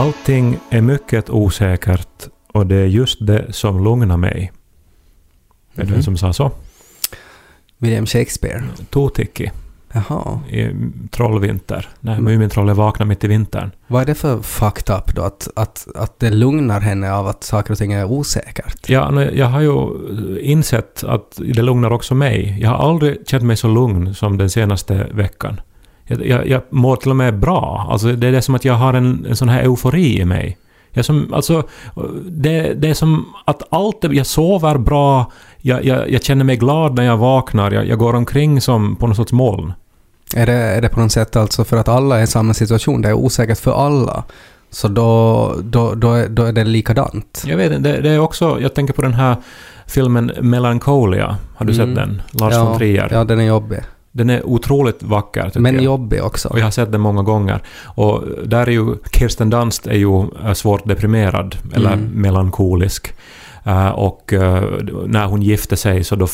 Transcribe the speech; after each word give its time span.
Allting 0.00 0.58
är 0.70 0.80
mycket 0.80 1.30
osäkert 1.30 2.28
och 2.52 2.66
det 2.66 2.76
är 2.76 2.86
just 2.86 3.26
det 3.26 3.52
som 3.52 3.84
lugnar 3.84 4.16
mig. 4.16 4.52
Vet 5.74 5.86
du 5.86 5.92
vem 5.92 5.92
Mhm. 5.94 6.02
som 6.02 6.16
sa 6.16 6.32
så? 6.32 6.50
William 7.78 8.06
Shakespeare. 8.06 8.62
Totikki 8.90 9.50
Jaha. 9.92 10.40
i 10.50 10.68
Trollvinter. 11.10 11.88
När 12.00 12.20
Mumintrollet 12.20 12.76
vaknar 12.76 13.06
mitt 13.06 13.24
i 13.24 13.28
vintern. 13.28 13.70
Vad 13.86 14.02
är 14.02 14.06
det 14.06 14.14
för 14.14 14.42
fucked 14.42 14.96
up 14.96 15.14
då? 15.14 15.22
Att, 15.22 15.48
att, 15.56 15.88
att 15.94 16.18
det 16.20 16.30
lugnar 16.30 16.80
henne 16.80 17.12
av 17.12 17.26
att 17.28 17.44
saker 17.44 17.72
och 17.72 17.78
ting 17.78 17.92
är 17.92 18.04
osäkert? 18.04 18.88
Ja, 18.88 19.22
jag 19.24 19.46
har 19.46 19.60
ju 19.60 19.78
insett 20.40 21.04
att 21.04 21.38
det 21.54 21.62
lugnar 21.62 21.90
också 21.92 22.14
mig. 22.14 22.58
Jag 22.60 22.70
har 22.70 22.88
aldrig 22.88 23.28
känt 23.28 23.44
mig 23.44 23.56
så 23.56 23.68
lugn 23.68 24.14
som 24.14 24.38
den 24.38 24.50
senaste 24.50 25.06
veckan. 25.12 25.60
Jag, 26.10 26.26
jag, 26.26 26.48
jag 26.48 26.62
mår 26.70 26.96
till 26.96 27.10
och 27.10 27.16
med 27.16 27.38
bra. 27.38 27.86
Alltså, 27.90 28.12
det 28.12 28.26
är 28.28 28.40
som 28.40 28.54
att 28.54 28.64
jag 28.64 28.74
har 28.74 28.94
en, 28.94 29.26
en 29.28 29.36
sån 29.36 29.48
här 29.48 29.62
eufori 29.62 30.20
i 30.20 30.24
mig. 30.24 30.58
Jag 30.92 31.04
som, 31.04 31.34
alltså, 31.34 31.62
det, 32.28 32.74
det 32.74 32.88
är 32.88 32.94
som 32.94 33.24
att 33.44 33.62
allt... 33.70 34.04
Jag 34.10 34.26
sover 34.26 34.78
bra, 34.78 35.32
jag, 35.58 35.84
jag, 35.84 36.10
jag 36.10 36.22
känner 36.22 36.44
mig 36.44 36.56
glad 36.56 36.94
när 36.94 37.04
jag 37.04 37.16
vaknar, 37.16 37.70
jag, 37.70 37.86
jag 37.86 37.98
går 37.98 38.14
omkring 38.14 38.60
som 38.60 38.96
på 38.96 39.06
något 39.06 39.16
sorts 39.16 39.32
moln. 39.32 39.72
Är 40.36 40.46
det, 40.46 40.52
är 40.52 40.82
det 40.82 40.88
på 40.88 41.00
något 41.00 41.12
sätt 41.12 41.36
alltså 41.36 41.64
för 41.64 41.76
att 41.76 41.88
alla 41.88 42.18
är 42.18 42.22
i 42.22 42.26
samma 42.26 42.54
situation? 42.54 43.02
Det 43.02 43.08
är 43.08 43.12
osäkert 43.14 43.58
för 43.58 43.86
alla. 43.86 44.22
Så 44.70 44.88
då, 44.88 45.54
då, 45.62 45.94
då, 45.94 46.12
är, 46.12 46.28
då 46.28 46.44
är 46.44 46.52
det 46.52 46.64
likadant? 46.64 47.44
Jag 47.46 47.56
vet 47.56 47.72
inte, 47.72 47.92
det, 47.92 48.00
det 48.00 48.10
är 48.10 48.18
också... 48.18 48.60
Jag 48.60 48.74
tänker 48.74 48.94
på 48.94 49.02
den 49.02 49.14
här 49.14 49.36
filmen 49.86 50.32
Melancholia. 50.40 51.36
Har 51.56 51.66
du 51.66 51.72
Mm. 51.72 51.86
sett 51.86 51.96
den? 51.96 52.22
Lars 52.30 52.54
ja, 52.54 52.64
von 52.64 52.78
Trier. 52.78 53.08
Ja, 53.12 53.24
den 53.24 53.40
är 53.40 53.44
jobbig. 53.44 53.78
Den 54.12 54.30
är 54.30 54.46
otroligt 54.46 55.02
vacker, 55.02 55.44
tycker 55.46 55.60
Men 55.60 55.74
jag. 55.74 55.84
jobbig 55.84 56.22
också. 56.24 56.48
Och 56.48 56.58
jag 56.58 56.64
har 56.64 56.70
sett 56.70 56.92
den 56.92 57.00
många 57.00 57.22
gånger. 57.22 57.62
Och 57.84 58.24
där 58.44 58.66
är 58.66 58.70
ju 58.70 58.94
Kirsten 59.12 59.50
Dunst 59.50 59.86
är 59.86 59.94
ju 59.98 60.20
eh, 60.44 60.52
svårt 60.52 60.88
deprimerad, 60.88 61.56
eller 61.74 61.92
Mm. 61.92 62.08
melankolisk. 62.14 63.12
Eh, 63.64 63.88
och 63.88 64.32
eh, 64.32 64.62
när 65.06 65.26
hon 65.26 65.42
gifte 65.42 65.76
sig 65.76 66.04
så 66.04 66.16
då, 66.16 66.26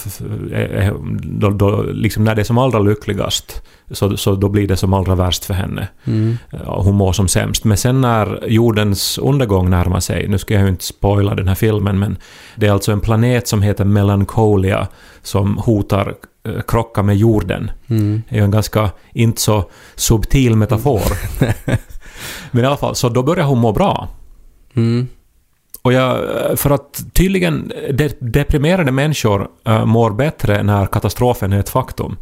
då, 1.23 1.51
då 1.51 1.83
liksom 1.83 2.25
när 2.25 2.35
det 2.35 2.43
är 2.43 2.45
som 2.45 2.59
allra 2.59 2.79
lyckligast 2.79 3.63
så, 3.91 4.17
så 4.17 4.35
då 4.35 4.49
blir 4.49 4.69
det 4.69 4.77
som 4.77 4.93
allra 4.95 5.15
värst 5.15 5.45
för 5.45 5.55
henne. 5.55 5.89
Mm. 6.05 6.39
Ja, 6.51 6.81
Hon 6.85 6.95
mår 6.95 7.13
som 7.13 7.29
sämst. 7.29 7.65
Men 7.65 7.77
sen 7.77 8.01
när 8.01 8.45
jordens 8.49 9.19
undergång 9.19 9.71
närmar 9.71 10.01
sig, 10.01 10.29
nu 10.29 10.39
ska 10.39 10.55
jag 10.55 10.63
ju 10.63 10.69
inte 10.69 10.85
spoila 10.85 11.35
den 11.35 11.49
här 11.49 11.55
filmen, 11.55 11.99
men 11.99 12.17
det 12.57 12.67
är 12.67 12.73
alltså 12.73 12.93
en 12.93 13.01
planet 13.01 13.49
som 13.49 13.63
heter 13.63 13.85
Melancholia 13.85 14.87
som 15.23 15.59
hotar 15.59 16.15
krocka 16.67 17.03
med 17.03 17.17
jorden. 17.17 17.71
Mm. 17.87 18.23
Det 18.29 18.35
är 18.35 18.39
ju 18.39 18.45
en 18.45 18.51
ganska 18.51 18.91
inte 19.13 19.41
så 19.41 19.71
subtil 19.95 20.57
metafor. 20.57 21.03
Men 22.51 22.65
i 22.65 22.67
alla 22.67 22.77
fall, 22.77 22.95
så 22.95 23.09
då 23.09 23.23
börjar 23.23 23.45
hon 23.45 23.59
må 23.59 23.73
bra. 23.73 24.09
Mm. 24.75 25.09
Och 25.83 25.93
jag, 25.93 26.19
för 26.59 26.71
att 26.71 27.05
tydligen 27.13 27.73
de, 27.93 28.09
deprimerade 28.21 28.93
människor 28.93 29.49
äh, 29.65 29.85
mår 29.85 30.11
bättre 30.11 30.63
när 30.63 30.87
katastrofen 30.87 31.53
är 31.53 31.59
ett 31.59 31.69
faktum. 31.69 32.17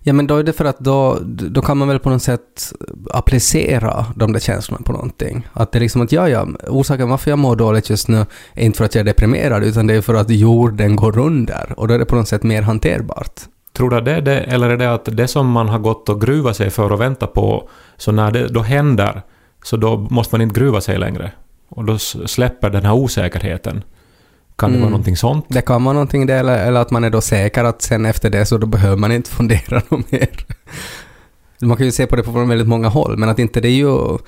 Ja, 0.00 0.12
men 0.12 0.26
då 0.26 0.36
är 0.36 0.42
det 0.42 0.52
för 0.52 0.64
att 0.64 0.78
då, 0.78 1.18
då 1.24 1.62
kan 1.62 1.78
man 1.78 1.88
väl 1.88 1.98
på 1.98 2.10
något 2.10 2.22
sätt 2.22 2.72
applicera 3.10 4.06
de 4.16 4.32
där 4.32 4.40
känslorna 4.40 4.82
på 4.84 4.92
någonting. 4.92 5.48
Att 5.52 5.72
det 5.72 5.78
är 5.78 5.80
liksom 5.80 6.02
att 6.02 6.12
ja, 6.12 6.28
ja, 6.28 6.46
orsaken 6.68 7.08
varför 7.08 7.30
jag 7.30 7.38
mår 7.38 7.56
dåligt 7.56 7.90
just 7.90 8.08
nu 8.08 8.26
är 8.54 8.64
inte 8.64 8.78
för 8.78 8.84
att 8.84 8.94
jag 8.94 9.00
är 9.00 9.04
deprimerad, 9.04 9.64
utan 9.64 9.86
det 9.86 9.94
är 9.94 10.00
för 10.00 10.14
att 10.14 10.30
jorden 10.30 10.96
går 10.96 11.18
under. 11.18 11.74
Och 11.76 11.88
då 11.88 11.94
är 11.94 11.98
det 11.98 12.04
på 12.04 12.16
något 12.16 12.28
sätt 12.28 12.42
mer 12.42 12.62
hanterbart. 12.62 13.40
Tror 13.72 13.90
du 13.90 13.96
att 13.96 14.04
det 14.04 14.12
är 14.12 14.20
det, 14.20 14.40
eller 14.40 14.70
är 14.70 14.76
det 14.76 14.94
att 14.94 15.04
det 15.04 15.28
som 15.28 15.50
man 15.50 15.68
har 15.68 15.78
gått 15.78 16.08
och 16.08 16.20
gruvat 16.20 16.56
sig 16.56 16.70
för 16.70 16.92
och 16.92 17.00
väntat 17.00 17.32
på, 17.32 17.68
så 17.96 18.12
när 18.12 18.30
det 18.30 18.48
då 18.48 18.60
händer, 18.60 19.22
så 19.64 19.76
då 19.76 19.96
måste 19.96 20.34
man 20.34 20.42
inte 20.42 20.60
gruva 20.60 20.80
sig 20.80 20.98
längre? 20.98 21.32
Och 21.68 21.84
då 21.84 21.98
släpper 21.98 22.70
den 22.70 22.84
här 22.84 22.92
osäkerheten. 22.92 23.82
Kan 24.56 24.70
det 24.70 24.74
Mm. 24.76 24.80
vara 24.80 24.90
någonting 24.90 25.16
sånt? 25.16 25.44
Det 25.48 25.60
kan 25.62 25.84
vara 25.84 25.92
någonting 25.92 26.26
det, 26.26 26.34
eller, 26.34 26.66
eller 26.66 26.80
att 26.80 26.90
man 26.90 27.04
är 27.04 27.10
då 27.10 27.20
säker 27.20 27.64
att 27.64 27.82
sen 27.82 28.06
efter 28.06 28.30
det 28.30 28.46
så 28.46 28.58
då 28.58 28.66
behöver 28.66 28.96
man 28.96 29.12
inte 29.12 29.30
fundera 29.40 29.82
något 29.88 30.12
mer. 30.12 30.28
Man 31.62 31.76
kan 31.76 31.86
ju 31.86 31.92
se 31.92 32.06
på 32.06 32.16
det 32.16 32.22
på 32.22 32.30
väldigt 32.30 32.68
många 32.68 32.88
håll, 32.88 33.16
men 33.18 33.28
att 33.28 33.38
inte 33.38 33.60
det 33.60 33.68
är 33.68 33.72
ju, 33.72 34.18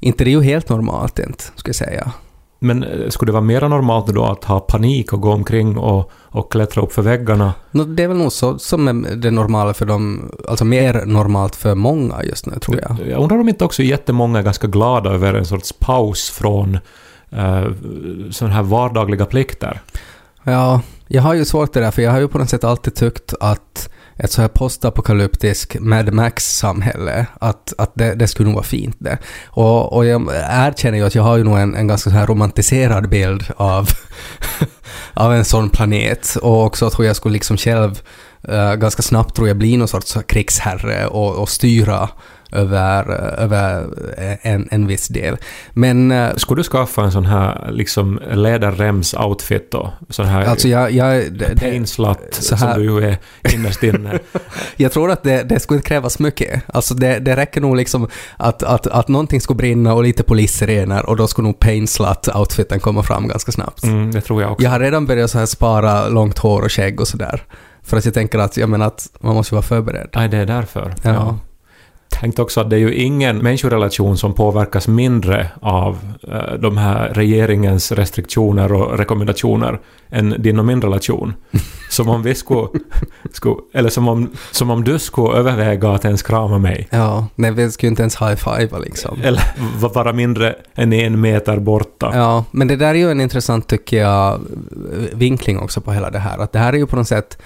inte 0.00 0.24
det 0.24 0.30
är 0.30 0.32
ju 0.32 0.42
helt 0.42 0.68
normalt 0.68 1.18
inte, 1.18 1.44
ska 1.54 1.68
jag 1.68 1.76
säga. 1.76 2.12
Men 2.60 2.82
eh, 2.84 3.08
skulle 3.08 3.28
det 3.28 3.32
vara 3.32 3.42
mer 3.44 3.68
normalt 3.68 4.06
då 4.06 4.24
att 4.24 4.44
ha 4.44 4.60
panik 4.60 5.12
och 5.12 5.20
gå 5.20 5.32
omkring 5.32 5.78
och, 5.78 6.10
och 6.14 6.52
klättra 6.52 6.82
upp 6.82 6.92
för 6.92 7.02
väggarna? 7.02 7.52
Nå, 7.70 7.84
Det 7.84 8.02
är 8.02 8.08
väl 8.08 8.16
nog 8.16 8.32
så 8.32 8.58
som 8.58 8.88
är 8.88 9.16
det 9.16 9.30
normala 9.30 9.74
för 9.74 9.86
dem, 9.86 10.30
alltså 10.48 10.64
mer 10.64 11.02
normalt 11.06 11.56
för 11.56 11.74
många 11.74 12.24
just 12.24 12.46
nu 12.46 12.58
tror 12.58 12.80
jag. 12.82 13.08
Jag 13.08 13.22
undrar 13.22 13.38
om 13.40 13.48
inte 13.48 13.64
också 13.64 13.82
jättemånga 13.82 14.38
är 14.38 14.42
ganska 14.42 14.66
glada 14.66 15.10
över 15.10 15.34
en 15.34 15.44
sorts 15.46 15.72
paus 15.72 16.30
från 16.30 16.78
uh, 17.32 17.72
sådana 18.30 18.54
här 18.54 18.62
vardagliga 18.62 19.26
plikter. 19.26 19.80
Ja, 20.42 20.80
jag 21.08 21.22
har 21.22 21.34
ju 21.34 21.44
svårt 21.44 21.72
det 21.72 21.80
där 21.80 21.90
för 21.90 22.02
jag 22.02 22.10
har 22.10 22.18
ju 22.18 22.28
på 22.28 22.38
något 22.38 22.48
sätt 22.48 22.64
alltid 22.64 22.94
tyckt 22.94 23.34
att 23.40 23.88
ett 24.18 24.32
så 24.32 24.40
här 24.40 24.48
postapokalyptisk 24.48 25.76
Mad 25.80 26.12
Max-samhälle, 26.12 27.26
att, 27.40 27.72
att 27.78 27.92
det, 27.94 28.14
det 28.14 28.28
skulle 28.28 28.46
nog 28.46 28.54
vara 28.54 28.64
fint 28.64 28.96
det. 28.98 29.18
Och, 29.46 29.92
och 29.92 30.06
jag 30.06 30.30
erkänner 30.50 30.98
ju 30.98 31.04
att 31.04 31.14
jag 31.14 31.22
har 31.22 31.36
ju 31.36 31.44
nog 31.44 31.58
en, 31.58 31.74
en 31.74 31.86
ganska 31.86 32.10
så 32.10 32.16
här 32.16 32.26
romantiserad 32.26 33.08
bild 33.08 33.44
av, 33.56 33.88
av 35.14 35.34
en 35.34 35.44
sån 35.44 35.70
planet 35.70 36.36
och 36.42 36.64
också 36.64 36.90
tror 36.90 37.06
jag 37.06 37.16
skulle 37.16 37.32
liksom 37.32 37.56
själv 37.56 38.02
uh, 38.48 38.74
ganska 38.74 39.02
snabbt 39.02 39.36
tror 39.36 39.48
jag 39.48 39.56
bli 39.56 39.76
någon 39.76 39.88
sorts 39.88 40.16
krigsherre 40.26 41.06
och, 41.06 41.34
och 41.34 41.48
styra 41.48 42.08
över, 42.52 43.10
över 43.38 43.86
en, 44.42 44.68
en 44.70 44.86
viss 44.86 45.08
del. 45.08 45.36
Men 45.72 46.10
eh, 46.12 46.34
Skulle 46.36 46.58
du 46.58 46.64
skaffa 46.64 47.02
en 47.02 47.12
sån 47.12 47.26
här 47.26 47.68
liksom 47.72 48.20
läderrems-outfit 48.32 49.70
då? 49.70 49.92
Sån 50.08 50.26
här 50.26 50.44
alltså 50.44 50.68
jag... 50.68 50.90
jag 50.90 51.32
det, 51.32 51.60
painslut 51.60 52.18
så 52.30 52.56
här- 52.56 52.74
som 52.74 52.82
du 52.82 52.90
ju 52.90 53.08
är 53.08 53.18
innerst 53.54 53.82
inne. 53.82 54.18
Jag 54.76 54.92
tror 54.92 55.10
att 55.10 55.22
det, 55.22 55.42
det 55.42 55.60
skulle 55.60 55.76
inte 55.78 55.88
krävas 55.88 56.18
mycket. 56.18 56.62
Alltså 56.66 56.94
det, 56.94 57.18
det 57.18 57.36
räcker 57.36 57.60
nog 57.60 57.76
liksom 57.76 58.08
att, 58.36 58.62
att, 58.62 58.86
att 58.86 59.08
någonting 59.08 59.40
skulle 59.40 59.56
brinna 59.56 59.94
och 59.94 60.02
lite 60.02 60.22
polissirener 60.22 61.06
och 61.06 61.16
då 61.16 61.26
skulle 61.26 61.48
nog 61.48 61.58
Painslut-outfiten 61.58 62.78
komma 62.78 63.02
fram 63.02 63.28
ganska 63.28 63.52
snabbt. 63.52 63.82
Mm, 63.82 64.10
det 64.10 64.20
tror 64.20 64.42
jag 64.42 64.52
också. 64.52 64.64
Jag 64.64 64.70
har 64.70 64.80
redan 64.80 65.06
börjat 65.06 65.30
så 65.30 65.38
här 65.38 65.46
spara 65.46 66.08
långt 66.08 66.38
hår 66.38 66.62
och 66.62 66.72
skägg 66.72 67.00
och 67.00 67.08
sådär. 67.08 67.42
För 67.82 67.96
att 67.96 68.04
jag 68.04 68.14
tänker 68.14 68.38
att, 68.38 68.56
jag 68.56 68.68
menar 68.68 68.86
att 68.86 69.08
man 69.20 69.34
måste 69.34 69.54
vara 69.54 69.62
förberedd. 69.62 70.08
Nej, 70.14 70.28
det 70.28 70.36
är 70.36 70.46
därför. 70.46 70.94
Ja. 71.02 71.38
Tänkt 72.20 72.38
också 72.38 72.60
att 72.60 72.70
det 72.70 72.76
är 72.76 72.80
ju 72.80 72.94
ingen 72.94 73.38
människorelation 73.38 74.18
som 74.18 74.34
påverkas 74.34 74.88
mindre 74.88 75.50
av 75.60 75.98
eh, 76.28 76.54
de 76.58 76.76
här 76.76 77.08
regeringens 77.08 77.92
restriktioner 77.92 78.72
och 78.72 78.98
rekommendationer 78.98 79.80
än 80.10 80.34
din 80.38 80.58
och 80.58 80.64
min 80.64 80.82
relation. 80.82 81.34
Som 81.90 82.08
om 82.08 82.22
vi 82.22 82.34
skulle, 82.34 82.68
skulle 83.32 83.56
eller 83.74 83.88
som 83.88 84.08
om, 84.08 84.30
som 84.50 84.70
om 84.70 84.84
du 84.84 84.98
skulle 84.98 85.38
överväga 85.38 85.90
att 85.90 86.04
ens 86.04 86.22
krama 86.22 86.58
mig. 86.58 86.88
Ja, 86.90 87.26
nej 87.34 87.52
vi 87.52 87.70
skulle 87.70 87.90
inte 87.90 88.02
ens 88.02 88.16
high-fiva 88.16 88.78
liksom. 88.78 89.20
Eller 89.22 89.42
vara 89.94 90.12
mindre 90.12 90.54
än 90.74 90.92
en 90.92 91.20
meter 91.20 91.58
borta. 91.58 92.10
Ja, 92.14 92.44
men 92.50 92.68
det 92.68 92.76
där 92.76 92.88
är 92.88 92.94
ju 92.94 93.10
en 93.10 93.20
intressant, 93.20 93.68
tycker 93.68 94.00
jag, 94.00 94.40
vinkling 95.12 95.58
också 95.58 95.80
på 95.80 95.92
hela 95.92 96.10
det 96.10 96.18
här. 96.18 96.38
Att 96.38 96.52
det 96.52 96.58
här 96.58 96.72
är 96.72 96.76
ju 96.76 96.86
på 96.86 96.96
något 96.96 97.08
sätt 97.08 97.38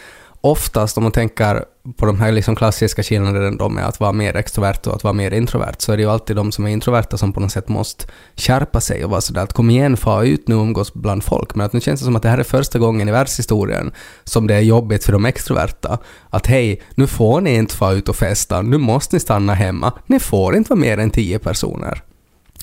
oftast, 0.42 0.96
om 0.96 1.02
man 1.02 1.12
tänker 1.12 1.64
på 1.96 2.06
de 2.06 2.20
här 2.20 2.32
liksom 2.32 2.56
klassiska 2.56 3.02
skillnaderna 3.02 3.50
då 3.50 3.68
med 3.68 3.86
att 3.86 4.00
vara 4.00 4.12
mer 4.12 4.36
extrovert 4.36 4.86
och 4.86 4.94
att 4.94 5.04
vara 5.04 5.14
mer 5.14 5.30
introvert, 5.30 5.74
så 5.78 5.92
är 5.92 5.96
det 5.96 6.02
ju 6.02 6.10
alltid 6.10 6.36
de 6.36 6.52
som 6.52 6.66
är 6.66 6.70
introverta 6.70 7.18
som 7.18 7.32
på 7.32 7.40
något 7.40 7.52
sätt 7.52 7.68
måste 7.68 8.06
skärpa 8.36 8.80
sig 8.80 9.04
och 9.04 9.10
vara 9.10 9.20
sådär 9.20 9.42
att 9.42 9.52
kom 9.52 9.70
igen, 9.70 9.96
få 9.96 10.24
ut 10.24 10.48
nu 10.48 10.54
och 10.54 10.62
umgås 10.62 10.94
bland 10.94 11.24
folk. 11.24 11.54
Men 11.54 11.66
att 11.66 11.72
nu 11.72 11.80
känns 11.80 12.00
det 12.00 12.04
som 12.04 12.16
att 12.16 12.22
det 12.22 12.28
här 12.28 12.38
är 12.38 12.42
första 12.42 12.78
gången 12.78 13.08
i 13.08 13.12
världshistorien 13.12 13.92
som 14.24 14.46
det 14.46 14.54
är 14.54 14.60
jobbigt 14.60 15.04
för 15.04 15.12
de 15.12 15.26
extroverta. 15.26 15.98
Att 16.30 16.46
hej, 16.46 16.82
nu 16.94 17.06
får 17.06 17.40
ni 17.40 17.54
inte 17.54 17.74
få 17.74 17.92
ut 17.92 18.08
och 18.08 18.16
festa, 18.16 18.62
nu 18.62 18.78
måste 18.78 19.16
ni 19.16 19.20
stanna 19.20 19.54
hemma, 19.54 19.92
ni 20.06 20.20
får 20.20 20.56
inte 20.56 20.70
vara 20.70 20.80
mer 20.80 20.98
än 20.98 21.10
tio 21.10 21.38
personer. 21.38 22.02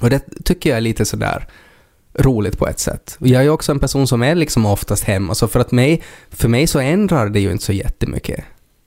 Och 0.01 0.09
det 0.09 0.23
tycker 0.45 0.69
jag 0.69 0.77
är 0.77 0.81
lite 0.81 1.05
sådär 1.05 1.47
roligt 2.19 2.57
på 2.57 2.67
ett 2.67 2.79
sätt. 2.79 3.17
Jag 3.19 3.45
är 3.45 3.49
också 3.49 3.71
en 3.71 3.79
person 3.79 4.07
som 4.07 4.23
är 4.23 4.35
liksom 4.35 4.65
oftast 4.65 5.03
hemma, 5.03 5.35
så 5.35 5.47
för 5.47 5.59
att 5.59 5.71
mig, 5.71 6.03
för 6.31 6.47
mig 6.47 6.67
så 6.67 6.79
ändrar 6.79 7.29
det 7.29 7.39
ju 7.39 7.51
inte 7.51 7.65
så 7.65 7.73
jättemycket. 7.73 8.43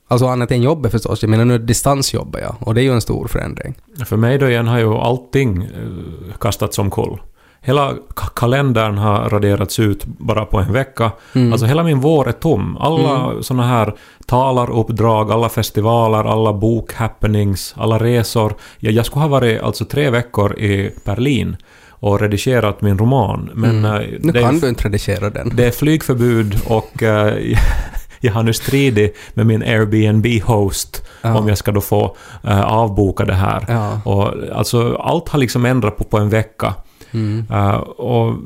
Alltså 0.09 0.27
annat 0.27 0.51
än 0.51 0.63
jobbet 0.63 0.93
förstås. 0.93 1.23
Jag 1.23 1.31
menar 1.31 1.45
nu 1.45 1.59
distansjobbar 1.59 2.41
jag 2.41 2.57
och 2.61 2.75
det 2.75 2.81
är 2.81 2.83
ju 2.83 2.93
en 2.93 3.01
stor 3.01 3.29
förändring. 3.29 3.75
För 4.07 4.17
mig 4.17 4.39
då 4.39 4.49
igen 4.49 4.67
har 4.67 4.79
ju 4.79 4.95
allting 4.95 5.63
eh, 5.63 6.37
kastats 6.41 6.79
omkull. 6.79 7.21
Hela 7.65 7.93
ka- 7.93 8.31
kalendern 8.35 8.99
har 8.99 9.31
raderats 9.31 9.79
ut 9.79 10.05
bara 10.05 10.45
på 10.45 10.59
en 10.59 10.73
vecka. 10.73 11.13
Mm. 11.35 11.53
Alltså 11.53 11.67
hela 11.67 11.83
min 11.83 12.01
vår 12.01 12.29
är 12.29 12.33
tom. 12.33 12.77
Alla 12.77 13.43
såna 13.43 13.67
här 13.67 13.95
talaruppdrag, 14.27 15.33
alla 15.33 15.49
festivaler, 15.49 16.25
alla 16.25 16.53
bokhappenings, 16.53 17.75
alla 17.77 17.99
resor. 17.99 18.55
Ja, 18.79 18.91
jag 18.91 19.07
skulle 19.07 19.23
ha 19.23 19.29
varit 19.29 19.63
alltså 19.63 19.85
tre 19.85 20.11
veckor 20.11 20.59
i 20.59 20.91
Berlin 21.05 21.57
och 22.03 22.21
redigerat 22.21 22.81
min 22.81 22.99
roman. 22.99 23.51
Men 23.55 23.85
eh, 23.85 23.91
Mm. 23.93 24.11
Nu 24.21 24.33
det, 24.33 24.41
kan 24.43 24.57
är, 24.57 24.61
du 24.61 24.69
inte 24.69 24.85
redigera 24.85 25.31
den. 25.31 25.51
det 25.57 25.65
är 25.67 25.71
flygförbud 25.71 26.61
och 26.67 27.03
eh, 27.03 27.57
jag 28.21 28.33
har 28.33 28.43
nu 28.43 28.53
stridit 28.53 29.17
med 29.35 29.47
min 29.47 29.63
Airbnb-host 29.63 31.03
Ja. 31.23 31.39
om 31.39 31.49
jag 31.49 31.59
ska 31.59 31.73
då 31.73 31.81
få 31.81 32.17
eh, 32.45 32.61
avboka 32.61 33.25
det 33.25 33.35
här. 33.35 33.65
Ja. 33.69 34.01
Och, 34.05 34.35
alltså, 34.55 34.95
allt 34.97 35.29
har 35.29 35.39
liksom 35.39 35.65
ändrat 35.65 35.97
på, 35.99 36.05
på 36.05 36.19
en 36.19 36.29
vecka. 36.29 36.75
Mm. 37.13 37.47
Eh, 37.51 37.75
och 37.77 38.37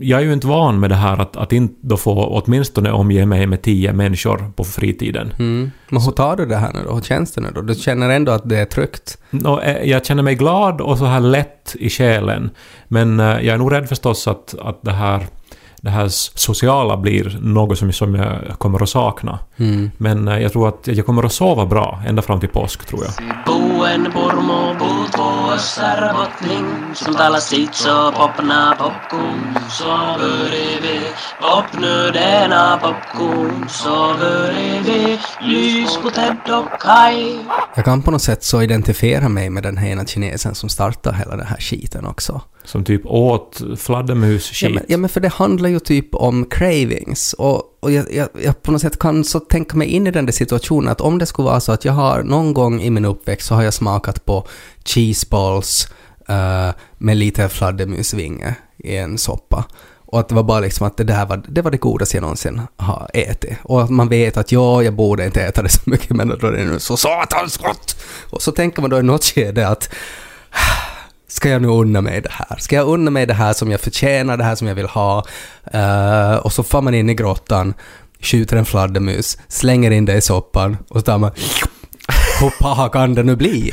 jag 0.00 0.20
är 0.20 0.24
ju 0.24 0.32
inte 0.32 0.46
van 0.46 0.80
med 0.80 0.90
det 0.90 0.96
här 0.96 1.20
att, 1.20 1.36
att 1.36 1.52
inte 1.52 1.74
då 1.80 1.96
få 1.96 2.42
åtminstone 2.44 2.92
omge 2.92 3.26
mig 3.26 3.46
med 3.46 3.62
tio 3.62 3.92
människor 3.92 4.52
på 4.56 4.64
fritiden. 4.64 5.34
Mm. 5.38 5.70
Men 5.88 6.02
hur 6.02 6.12
tar 6.12 6.36
du 6.36 6.46
det 6.46 6.56
här 6.56 6.72
nu 6.72 6.80
då? 6.84 6.94
Hur 6.94 7.02
känns 7.02 7.32
det 7.32 7.40
nu 7.40 7.48
då? 7.54 7.60
Du 7.60 7.74
känner 7.74 8.10
ändå 8.10 8.32
att 8.32 8.48
det 8.48 8.58
är 8.58 8.64
tryggt? 8.64 9.18
Och, 9.44 9.64
eh, 9.64 9.90
jag 9.90 10.06
känner 10.06 10.22
mig 10.22 10.34
glad 10.34 10.80
och 10.80 10.98
så 10.98 11.04
här 11.04 11.20
lätt 11.20 11.76
i 11.78 11.90
själen. 11.90 12.50
Men 12.88 13.20
eh, 13.20 13.26
jag 13.26 13.46
är 13.46 13.58
nog 13.58 13.72
rädd 13.72 13.88
förstås 13.88 14.28
att, 14.28 14.54
att 14.60 14.82
det, 14.82 14.92
här, 14.92 15.26
det 15.80 15.90
här 15.90 16.08
sociala 16.08 16.96
blir 16.96 17.38
något 17.42 17.78
som, 17.78 17.92
som 17.92 18.14
jag 18.14 18.38
kommer 18.58 18.82
att 18.82 18.88
sakna. 18.88 19.38
Mm. 19.56 19.90
Men 19.96 20.26
jag 20.26 20.52
tror 20.52 20.68
att 20.68 20.86
jag 20.86 21.06
kommer 21.06 21.22
att 21.22 21.32
sova 21.32 21.66
bra 21.66 22.02
ända 22.06 22.22
fram 22.22 22.40
till 22.40 22.48
påsk, 22.48 22.84
tror 22.86 23.04
jag. 23.04 23.14
Buen 23.80 24.12
purmu 24.12 24.78
puut 24.78 25.18
vuossar 25.18 26.14
botning 26.14 26.94
Som 26.94 27.14
täällä 27.14 27.40
sitso 27.40 28.12
popna 28.12 28.76
popkuun 28.78 29.54
Soveri 29.68 30.78
vi 30.82 31.00
popnödena 31.40 32.78
popkuun 32.82 33.68
Soveri 33.68 34.80
vi 34.84 35.18
lyskuted 35.40 36.36
och 36.50 36.80
kaj. 36.80 37.38
Jag 37.74 37.84
kan 37.84 38.02
på 38.02 38.10
något 38.10 38.22
sätt 38.22 38.44
så 38.44 38.62
identifiera 38.62 39.28
mig 39.28 39.50
med 39.50 39.62
den 39.62 39.76
här 39.76 39.88
ena 39.88 40.04
kinesen 40.04 40.54
som 40.54 40.68
startade 40.68 41.16
hela 41.16 41.36
den 41.36 41.46
här 41.46 41.56
skiten 41.60 42.06
också. 42.06 42.40
Som 42.64 42.84
typ 42.84 43.06
åt 43.06 43.60
fladdermus 43.76 44.62
Ja 44.62 44.68
men, 44.68 44.84
ja 44.88 44.96
men 44.96 45.10
för 45.10 45.20
det 45.20 45.28
handlar 45.32 45.68
ju 45.68 45.78
typ 45.78 46.14
om 46.14 46.44
cravings 46.44 47.32
och, 47.32 47.62
och 47.80 47.92
jag, 47.92 48.14
jag, 48.14 48.28
jag 48.42 48.62
på 48.62 48.72
något 48.72 48.80
sätt 48.80 48.98
kan 48.98 49.24
så 49.24 49.40
tänka 49.40 49.76
mig 49.76 49.88
in 49.88 50.06
i 50.06 50.10
den 50.10 50.26
där 50.26 50.32
situationen 50.32 50.92
att 50.92 51.00
om 51.00 51.18
det 51.18 51.26
skulle 51.26 51.46
vara 51.46 51.60
så 51.60 51.72
att 51.72 51.84
jag 51.84 51.92
har 51.92 52.22
någon 52.22 52.54
gång 52.54 52.80
i 52.80 52.90
min 52.90 53.04
uppväxt 53.04 53.46
så 53.46 53.54
har 53.54 53.62
jag 53.62 53.74
smakat 53.74 54.24
på 54.24 54.46
cheeseballs 54.84 55.88
uh, 56.30 56.36
eh, 56.36 56.74
med 56.98 57.16
lite 57.16 57.48
fladdermusvinge 57.48 58.54
i 58.78 58.96
en 58.96 59.18
soppa. 59.18 59.64
Och 60.12 60.20
att 60.20 60.28
det 60.28 60.34
var 60.34 60.42
bara 60.42 60.60
liksom 60.60 60.86
att 60.86 60.96
det 60.96 61.04
där 61.04 61.26
var 61.26 61.42
det, 61.48 61.62
var 61.62 61.70
det 61.70 61.76
godaste 61.76 62.16
jag 62.16 62.22
någonsin 62.22 62.60
har 62.76 63.10
ätit. 63.14 63.58
Och 63.62 63.82
att 63.82 63.90
man 63.90 64.08
vet 64.08 64.36
att 64.36 64.52
ja, 64.52 64.82
jag 64.82 64.94
borde 64.94 65.26
inte 65.26 65.42
äta 65.42 65.62
det 65.62 65.68
så 65.68 65.80
mycket 65.84 66.10
men 66.10 66.28
då 66.28 66.46
är 66.46 66.52
det 66.52 66.64
nu 66.64 66.78
så 66.78 66.96
satans 66.96 67.56
gott! 67.56 67.96
Och 68.30 68.42
så 68.42 68.52
tänker 68.52 68.80
man 68.80 68.90
då 68.90 68.98
i 68.98 69.02
något 69.02 69.24
skede 69.24 69.68
att 69.68 69.90
Ska 71.30 71.48
jag 71.48 71.62
nu 71.62 71.68
unna 71.68 72.00
mig 72.00 72.20
det 72.20 72.30
här? 72.32 72.56
Ska 72.58 72.76
jag 72.76 72.86
unna 72.88 73.10
mig 73.10 73.26
det 73.26 73.34
här 73.34 73.52
som 73.52 73.70
jag 73.70 73.80
förtjänar, 73.80 74.36
det 74.36 74.44
här 74.44 74.54
som 74.54 74.66
jag 74.68 74.74
vill 74.74 74.86
ha? 74.86 75.24
Eh, 75.72 76.34
och 76.36 76.52
så 76.52 76.62
far 76.62 76.82
man 76.82 76.94
in 76.94 77.10
i 77.10 77.14
grottan, 77.14 77.74
skjuter 78.20 78.56
en 78.56 78.64
fladdermus, 78.64 79.38
slänger 79.48 79.90
in 79.90 80.04
det 80.04 80.14
i 80.14 80.20
soppan 80.20 80.76
och 80.88 80.96
så 81.00 81.02
tar 81.04 81.18
man 81.18 81.30
hur 82.40 82.50
paha 82.60 82.88
kan 82.88 83.14
det 83.14 83.22
nu 83.22 83.36
bli? 83.36 83.72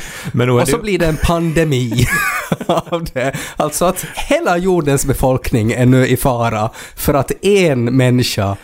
Och 0.60 0.68
så 0.68 0.76
det- 0.76 0.82
blir 0.82 0.98
det 0.98 1.06
en 1.06 1.16
pandemi 1.16 2.06
av 2.66 3.04
det. 3.12 3.32
Alltså 3.56 3.84
att 3.84 4.06
hela 4.28 4.56
jordens 4.58 5.06
befolkning 5.06 5.72
är 5.72 5.86
nu 5.86 6.06
i 6.06 6.16
fara 6.16 6.70
för 6.96 7.14
att 7.14 7.44
en 7.44 7.84
människa 7.84 8.56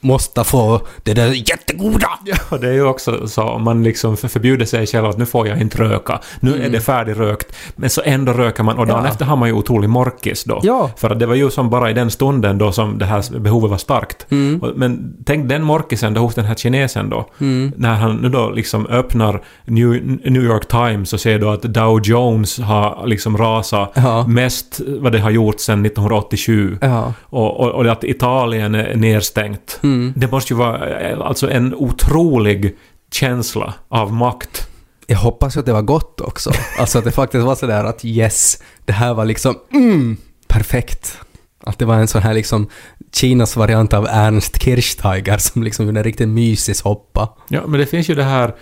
måste 0.00 0.44
få 0.44 0.80
det 1.02 1.14
där 1.14 1.26
jättegoda. 1.50 2.08
Och 2.50 2.60
det 2.60 2.68
är 2.68 2.72
ju 2.72 2.84
också 2.84 3.28
så 3.28 3.42
om 3.42 3.62
man 3.64 3.82
liksom 3.84 4.16
för- 4.16 4.28
förbjuder 4.28 4.66
sig 4.66 4.86
själv 4.86 5.06
att 5.06 5.18
nu 5.18 5.26
får 5.26 5.48
jag 5.48 5.60
inte 5.60 5.78
röka. 5.78 6.20
Nu 6.40 6.62
är 6.62 6.70
det 6.70 6.80
färdigrökt. 6.80 7.56
Men 7.76 7.90
så 7.90 8.02
ändå 8.04 8.32
röker 8.32 8.62
man 8.62 8.78
och 8.78 8.86
dagen 8.86 8.98
Mm. 8.98 9.06
Ja. 9.06 9.12
efter 9.12 9.24
har 9.24 9.36
man 9.36 9.48
ju 9.48 9.54
otrolig 9.54 9.90
morkis 9.90 10.44
då. 10.44 10.60
Ja. 10.62 10.90
För 10.96 11.10
att 11.10 11.18
det 11.18 11.26
var 11.26 11.34
ju 11.34 11.50
som 11.50 11.70
bara 11.70 11.90
i 11.90 11.92
den 11.92 12.10
stunden 12.10 12.58
då 12.58 12.72
som 12.72 12.98
det 12.98 13.04
här 13.04 13.38
behovet 13.38 13.70
var 13.70 13.78
starkt. 13.78 14.26
Mm. 14.30 14.60
Men 14.76 15.14
tänk 15.26 15.48
den 15.48 15.62
morkisen 15.62 16.14
då 16.14 16.20
hos 16.20 16.34
den 16.34 16.44
här 16.44 16.54
kinesen 16.54 17.10
då. 17.10 17.26
Mm. 17.40 17.72
När 17.76 17.94
han 17.94 18.16
nu 18.16 18.28
då 18.28 18.50
liksom 18.50 18.86
öppnar 18.86 19.42
New, 19.64 20.02
New 20.24 20.42
York 20.44 20.68
Times 20.68 21.12
och 21.12 21.20
ser 21.20 21.38
då 21.38 21.50
att 21.50 21.62
Dow 21.62 22.00
Jones 22.04 22.58
har 22.58 23.06
liksom 23.06 23.38
rasat 23.38 23.92
Ja. 23.94 24.26
mest 24.26 24.80
vad 25.00 25.12
det 25.12 25.18
har 25.18 25.30
gjort 25.30 25.60
sedan 25.60 25.82
1987. 25.86 26.78
Ja. 26.80 27.12
Och, 27.22 27.60
och, 27.60 27.70
och 27.70 27.86
att 27.86 28.04
Italien 28.04 28.74
är 28.74 28.96
nedstängt. 28.96 29.77
Mm. 29.82 30.12
Det 30.16 30.30
måste 30.30 30.52
ju 30.52 30.58
vara 30.58 31.00
eh, 31.00 31.20
alltså 31.20 31.50
en 31.50 31.74
otrolig 31.74 32.76
känsla 33.12 33.74
av 33.88 34.12
makt. 34.12 34.68
Jag 35.06 35.18
hoppas 35.18 35.56
ju 35.56 35.60
att 35.60 35.66
det 35.66 35.72
var 35.72 35.82
gott 35.82 36.20
också. 36.20 36.50
Alltså 36.78 36.98
att 36.98 37.04
det 37.04 37.12
faktiskt 37.12 37.44
var 37.44 37.54
sådär 37.54 37.84
att 37.84 38.04
yes, 38.04 38.62
det 38.84 38.92
här 38.92 39.14
var 39.14 39.24
liksom 39.24 39.54
mm, 39.72 40.16
perfekt. 40.48 41.18
Att 41.64 41.78
det 41.78 41.84
var 41.84 41.94
en 41.94 42.08
sån 42.08 42.22
här 42.22 42.34
liksom 42.34 42.68
Kinas 43.12 43.56
variant 43.56 43.94
av 43.94 44.06
Ernst 44.10 44.62
Kirchsteiger 44.62 45.38
som 45.38 45.62
liksom 45.62 45.86
gjorde 45.86 46.00
en 46.00 46.04
riktigt 46.04 46.28
mysig 46.28 46.76
soppa. 46.76 47.28
Ja, 47.48 47.66
men 47.66 47.80
det 47.80 47.86
finns 47.86 48.10
ju 48.10 48.14
det 48.14 48.24
här 48.24 48.54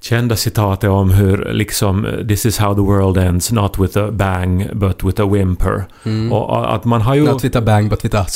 kända 0.00 0.36
citatet 0.36 0.90
om 0.90 1.10
hur 1.10 1.52
liksom 1.52 2.06
eh, 2.06 2.26
“This 2.26 2.46
is 2.46 2.58
how 2.58 2.74
the 2.74 2.80
world 2.80 3.16
ends, 3.16 3.52
not 3.52 3.78
with 3.78 3.98
a 3.98 4.10
bang, 4.10 4.68
but 4.72 5.04
with 5.04 5.22
a 5.22 5.26
whimper”. 5.26 5.84
Och 6.30 6.50
och 6.50 6.74
att 6.74 6.84
man 6.84 7.00
har 7.00 7.14
ju... 7.14 7.24
Not 7.24 7.44
with 7.44 7.58
a 7.58 7.60
bang 7.60 7.90
but 7.90 8.04
with 8.04 8.16
a... 8.16 8.26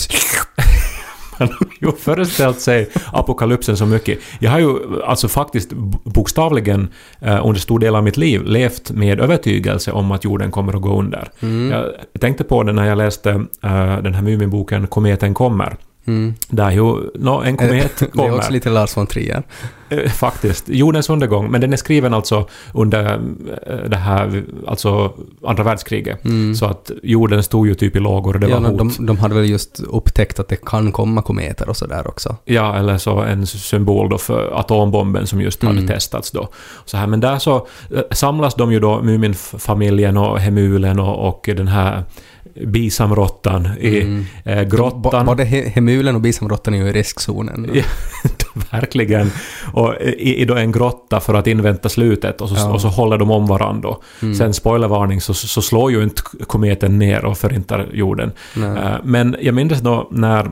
Man 1.39 1.49
har 1.49 1.67
ju 1.81 1.93
föreställt 1.93 2.61
sig 2.61 2.89
apokalypsen 3.13 3.77
så 3.77 3.87
mycket. 3.87 4.19
Jag 4.41 4.51
har 4.51 4.59
ju 4.59 5.03
alltså 5.05 5.29
faktiskt 5.29 5.73
bokstavligen 6.05 6.89
eh, 7.21 7.47
under 7.47 7.61
stor 7.61 7.79
del 7.79 7.97
av 7.97 8.05
mitt 8.05 8.17
liv 8.17 8.43
levt 8.45 8.91
med 8.91 9.21
övertygelse 9.21 9.93
om 9.93 10.11
att 10.11 10.25
jorden 10.25 10.51
kommer 10.51 10.77
att 10.77 10.83
gå 10.83 10.99
under. 10.99 11.29
Jag 12.13 12.21
tänkte 12.21 12.45
på 12.45 12.63
det 12.63 12.73
när 12.73 12.87
jag 12.87 12.99
läste 12.99 13.31
eh, 13.63 13.99
den 14.03 14.15
här 14.15 14.23
Muminboken 14.23 14.87
”Kometen 14.87 15.35
kommer”. 15.35 15.77
Mm. 16.07 16.35
Där 16.49 16.71
ju 16.71 17.11
nå, 17.15 17.43
en 17.43 17.57
komet 17.57 17.93
Det 17.99 18.05
är 18.07 18.11
kommer. 18.11 18.37
också 18.37 18.53
lite 18.53 18.71
Lars 18.71 18.97
von 18.97 19.07
Trier. 19.07 19.43
Eh, 19.89 20.11
Faktiskt. 20.11 20.69
Jordens 20.69 21.11
undergång. 21.11 21.51
Men 21.51 21.61
den 21.61 21.73
är 21.73 21.77
skriven 21.77 22.15
alltså 22.15 22.49
under 22.75 23.05
eh, 23.67 23.77
det 23.89 23.97
här, 23.97 24.43
alltså 24.67 25.13
andra 25.47 25.63
världskriget. 25.63 26.21
Så 26.59 26.67
att 26.67 26.91
jorden 27.03 27.43
stod 27.43 27.67
ju 27.67 27.75
typ 27.75 27.97
i 27.97 28.01
lågor 28.01 28.35
och 28.35 28.41
det 28.41 28.47
Mm. 28.47 28.63
Ja, 28.65 28.71
var 28.71 28.77
no, 28.79 28.85
hot. 28.85 28.97
de, 28.97 29.07
de 29.07 29.19
hade 29.19 29.35
väl 29.35 29.51
just 29.51 29.81
upptäckt 29.81 30.39
att 30.41 30.49
det 30.49 30.57
kan 30.65 30.93
komma 30.93 31.23
kometer 31.23 31.69
och 31.69 31.77
sådär 31.77 32.07
också. 32.09 32.37
Ja, 32.45 32.77
eller 32.77 32.99
så 32.99 33.19
en 33.21 33.47
symbol 33.47 34.09
då 34.09 34.19
för 34.19 34.61
atombomben 34.61 35.27
som 35.27 35.41
just 35.41 35.63
hade 35.63 35.79
Mm. 35.79 35.89
testats 35.89 36.31
då. 36.31 36.49
Så 36.85 36.97
här, 36.97 37.07
men 37.07 37.21
där 37.21 37.39
så 37.39 37.57
eh, 37.95 38.03
samlas 38.11 38.55
de 38.55 38.73
ju 38.73 38.81
då, 38.81 39.03
Muminfamiljen 39.03 40.17
och 40.17 40.39
Hemulen 40.41 41.01
och, 41.01 41.29
och 41.29 41.45
den 41.57 41.69
här 41.69 42.03
bisamråttan 42.67 43.69
i 43.81 44.01
Mm. 44.01 44.25
eh, 44.45 44.63
grottan. 44.63 45.27
Både 45.27 45.45
he- 45.45 45.69
hemulen 45.69 46.15
och 46.15 46.21
bisamråttan 46.21 46.75
är 46.75 46.79
ju 46.79 46.89
i 46.89 46.93
riskzonen. 46.93 47.71
Ja, 47.75 47.83
verkligen. 48.71 49.31
Och 49.73 49.95
i, 50.01 50.37
i 50.43 50.45
då 50.45 50.55
en 50.55 50.73
grotta 50.73 51.21
för 51.21 51.35
att 51.35 51.47
invänta 51.47 51.89
slutet 51.89 52.41
och 52.41 52.49
så, 52.49 52.55
Ja. 52.55 52.61
Mm. 52.61 52.73
och 52.73 52.81
så 52.81 52.89
håller 52.89 53.19
de 53.19 53.31
om 53.31 53.47
varandra 53.47 53.89
då. 53.89 54.03
Sen 54.35 54.55
spoilervarning 54.55 55.21
så, 55.21 55.35
så 55.35 55.63
slår 55.63 55.91
ju 55.93 56.03
inte 56.03 56.23
kometen 56.47 56.99
ner 56.99 57.25
och 57.25 57.39
förintar 57.39 57.89
jorden. 57.93 58.33
Eh, 58.57 58.95
Men 59.05 59.37
jag 59.41 59.55
minns 59.55 59.81
då 59.81 60.09
när 60.11 60.51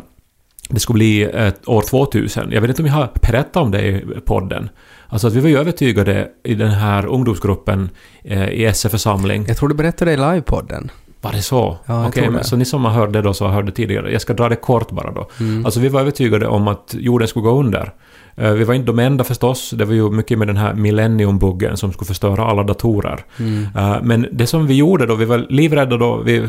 det 0.68 0.80
skulle 0.80 0.94
bli 0.94 1.22
ett 1.22 1.68
år 1.68 1.82
2000. 1.82 2.48
Jag 2.52 2.60
vet 2.60 2.68
inte 2.70 2.82
om 2.82 2.86
jag 2.86 2.94
har 2.94 3.10
berättat 3.22 3.56
om 3.56 3.70
det 3.70 3.82
i 3.82 4.04
podden. 4.24 4.68
Alltså 5.08 5.26
att 5.26 5.32
vi 5.34 5.40
var 5.40 5.48
ju 5.48 5.58
övertygade 5.58 6.28
i 6.44 6.54
den 6.54 6.70
här 6.70 7.06
ungdomsgruppen 7.06 7.90
eh, 8.24 8.48
i 8.48 8.64
SF-församling. 8.64 9.44
Jag 9.48 9.56
tror 9.56 9.68
du 9.68 9.74
berättade 9.74 10.10
det 10.10 10.14
i 10.14 10.16
livepodden. 10.34 10.90
Var 11.22 11.32
det 11.32 11.42
så? 11.42 11.76
Ja, 11.86 12.08
Okej, 12.08 12.28
det. 12.32 12.44
så 12.44 12.56
ni 12.56 12.64
som 12.64 12.84
har 12.84 12.92
hört 12.92 13.12
det 13.12 13.22
då 13.22 13.34
så 13.34 13.44
har 13.46 13.52
hört 13.52 13.66
det 13.66 13.72
tidigare. 13.72 14.12
Jag 14.12 14.20
ska 14.20 14.32
dra 14.34 14.48
det 14.48 14.56
kort 14.56 14.90
bara 14.90 15.10
då. 15.12 15.26
Mm. 15.40 15.64
Alltså 15.66 15.80
vi 15.80 15.88
var 15.88 16.00
övertygade 16.00 16.46
om 16.46 16.68
att 16.68 16.94
jorden 16.98 17.28
skulle 17.28 17.42
gå 17.42 17.60
under. 17.60 17.92
Eh, 18.36 18.50
Vi 18.52 18.64
var 18.64 18.74
inte 18.74 18.86
de 18.86 18.98
enda 18.98 19.24
förstås. 19.24 19.70
Det 19.70 19.84
var 19.84 19.94
ju 19.94 20.10
mycket 20.10 20.38
med 20.38 20.46
den 20.48 20.56
här 20.56 20.74
millenniumbuggen 20.74 21.76
som 21.76 21.92
skulle 21.92 22.06
förstöra 22.06 22.44
alla 22.44 22.62
datorer. 22.62 23.24
Mm. 23.38 23.66
Eh, 23.76 23.96
Men 24.02 24.26
det 24.32 24.46
som 24.46 24.66
vi 24.66 24.74
gjorde 24.74 25.06
då, 25.06 25.14
vi 25.14 25.24
var 25.24 25.46
livrädda 25.48 25.96
då, 25.96 26.16
vi 26.24 26.36
eh, 26.38 26.44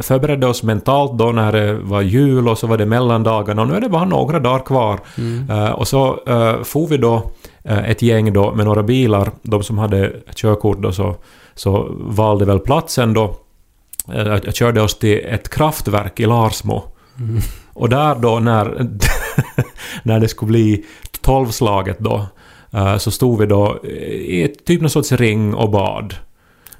förberedde 0.00 0.46
oss 0.46 0.62
mentalt 0.62 1.18
då 1.18 1.32
när 1.32 1.52
det 1.52 1.74
var 1.74 2.00
jul 2.02 2.48
och 2.48 2.58
så 2.58 2.66
var 2.66 2.76
det 2.78 2.86
mellandagarna 2.86 3.62
och 3.62 3.68
nu 3.68 3.74
är 3.74 3.80
det 3.80 3.88
bara 3.88 4.04
några 4.04 4.38
dagar 4.40 4.64
kvar. 4.64 5.00
Mm. 5.18 5.74
Och 5.74 5.88
så 5.88 6.18
for 6.64 6.86
vi 6.86 6.96
då 6.96 7.30
ett 7.64 8.02
gäng 8.02 8.32
då 8.32 8.52
med 8.54 8.66
några 8.66 8.82
bilar, 8.82 9.30
de 9.42 9.62
som 9.62 9.78
hade 9.78 10.12
körkort 10.34 10.78
då 10.82 10.92
så, 10.92 11.16
så 11.54 11.88
valde 11.98 12.44
väl 12.44 12.58
platsen 12.58 13.12
då. 13.14 13.36
Eh, 14.14 14.38
Jag 14.44 14.54
körde 14.54 14.82
oss 14.82 14.98
till 14.98 15.20
ett 15.24 15.48
kraftverk 15.48 16.20
i 16.20 16.26
Larsmo. 16.26 16.82
Mm. 17.18 17.40
Och 17.72 17.88
där 17.88 18.14
då 18.14 18.38
när, 18.38 18.86
när 20.02 20.20
det 20.20 20.28
skulle 20.28 20.48
bli 20.48 20.84
tolvslaget 21.20 21.98
då, 21.98 22.26
eh, 22.72 22.96
så 22.96 23.10
stod 23.10 23.38
vi 23.40 23.46
då 23.46 23.84
i 23.84 24.54
typ 24.66 24.80
någon 24.80 24.90
sorts 24.90 25.12
ring 25.12 25.54
och 25.54 25.70
bad. 25.70 26.14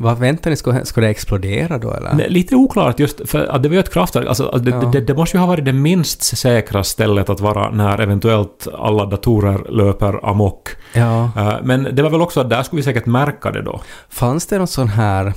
Vad 0.00 0.18
väntar 0.18 0.50
ni? 0.50 0.56
Ska, 0.56 0.84
ska 0.84 1.00
det 1.00 1.08
explodera 1.08 1.78
då 1.78 1.92
eller? 1.94 2.12
Nej, 2.14 2.30
Lite 2.30 2.54
oklart 2.56 3.00
just, 3.00 3.20
för 3.30 3.46
att 3.46 3.62
det 3.62 3.68
var 3.68 3.74
ju 3.74 3.80
ett 3.80 3.92
kraftverk. 3.92 4.26
Alltså, 4.26 4.44
alltså, 4.44 4.58
det, 4.58 4.70
Ja. 4.70 4.90
det, 4.92 5.00
det 5.00 5.14
måste 5.14 5.36
ju 5.36 5.40
ha 5.40 5.46
varit 5.46 5.64
det 5.64 5.72
minst 5.72 6.22
säkra 6.38 6.84
stället 6.84 7.28
att 7.30 7.40
vara 7.40 7.70
när 7.70 8.00
eventuellt 8.00 8.68
alla 8.78 9.06
datorer 9.06 9.70
löper 9.70 10.28
amok. 10.30 10.68
Ja. 10.92 11.24
Eh, 11.36 11.54
Men 11.62 11.88
det 11.92 12.02
var 12.02 12.10
väl 12.10 12.20
också 12.20 12.40
att 12.40 12.50
där 12.50 12.62
skulle 12.62 12.78
vi 12.78 12.82
säkert 12.84 13.06
märka 13.06 13.50
det 13.50 13.62
då. 13.62 13.80
Fanns 14.08 14.46
det 14.46 14.58
någon 14.58 14.66
sån 14.66 14.88
här... 14.88 15.32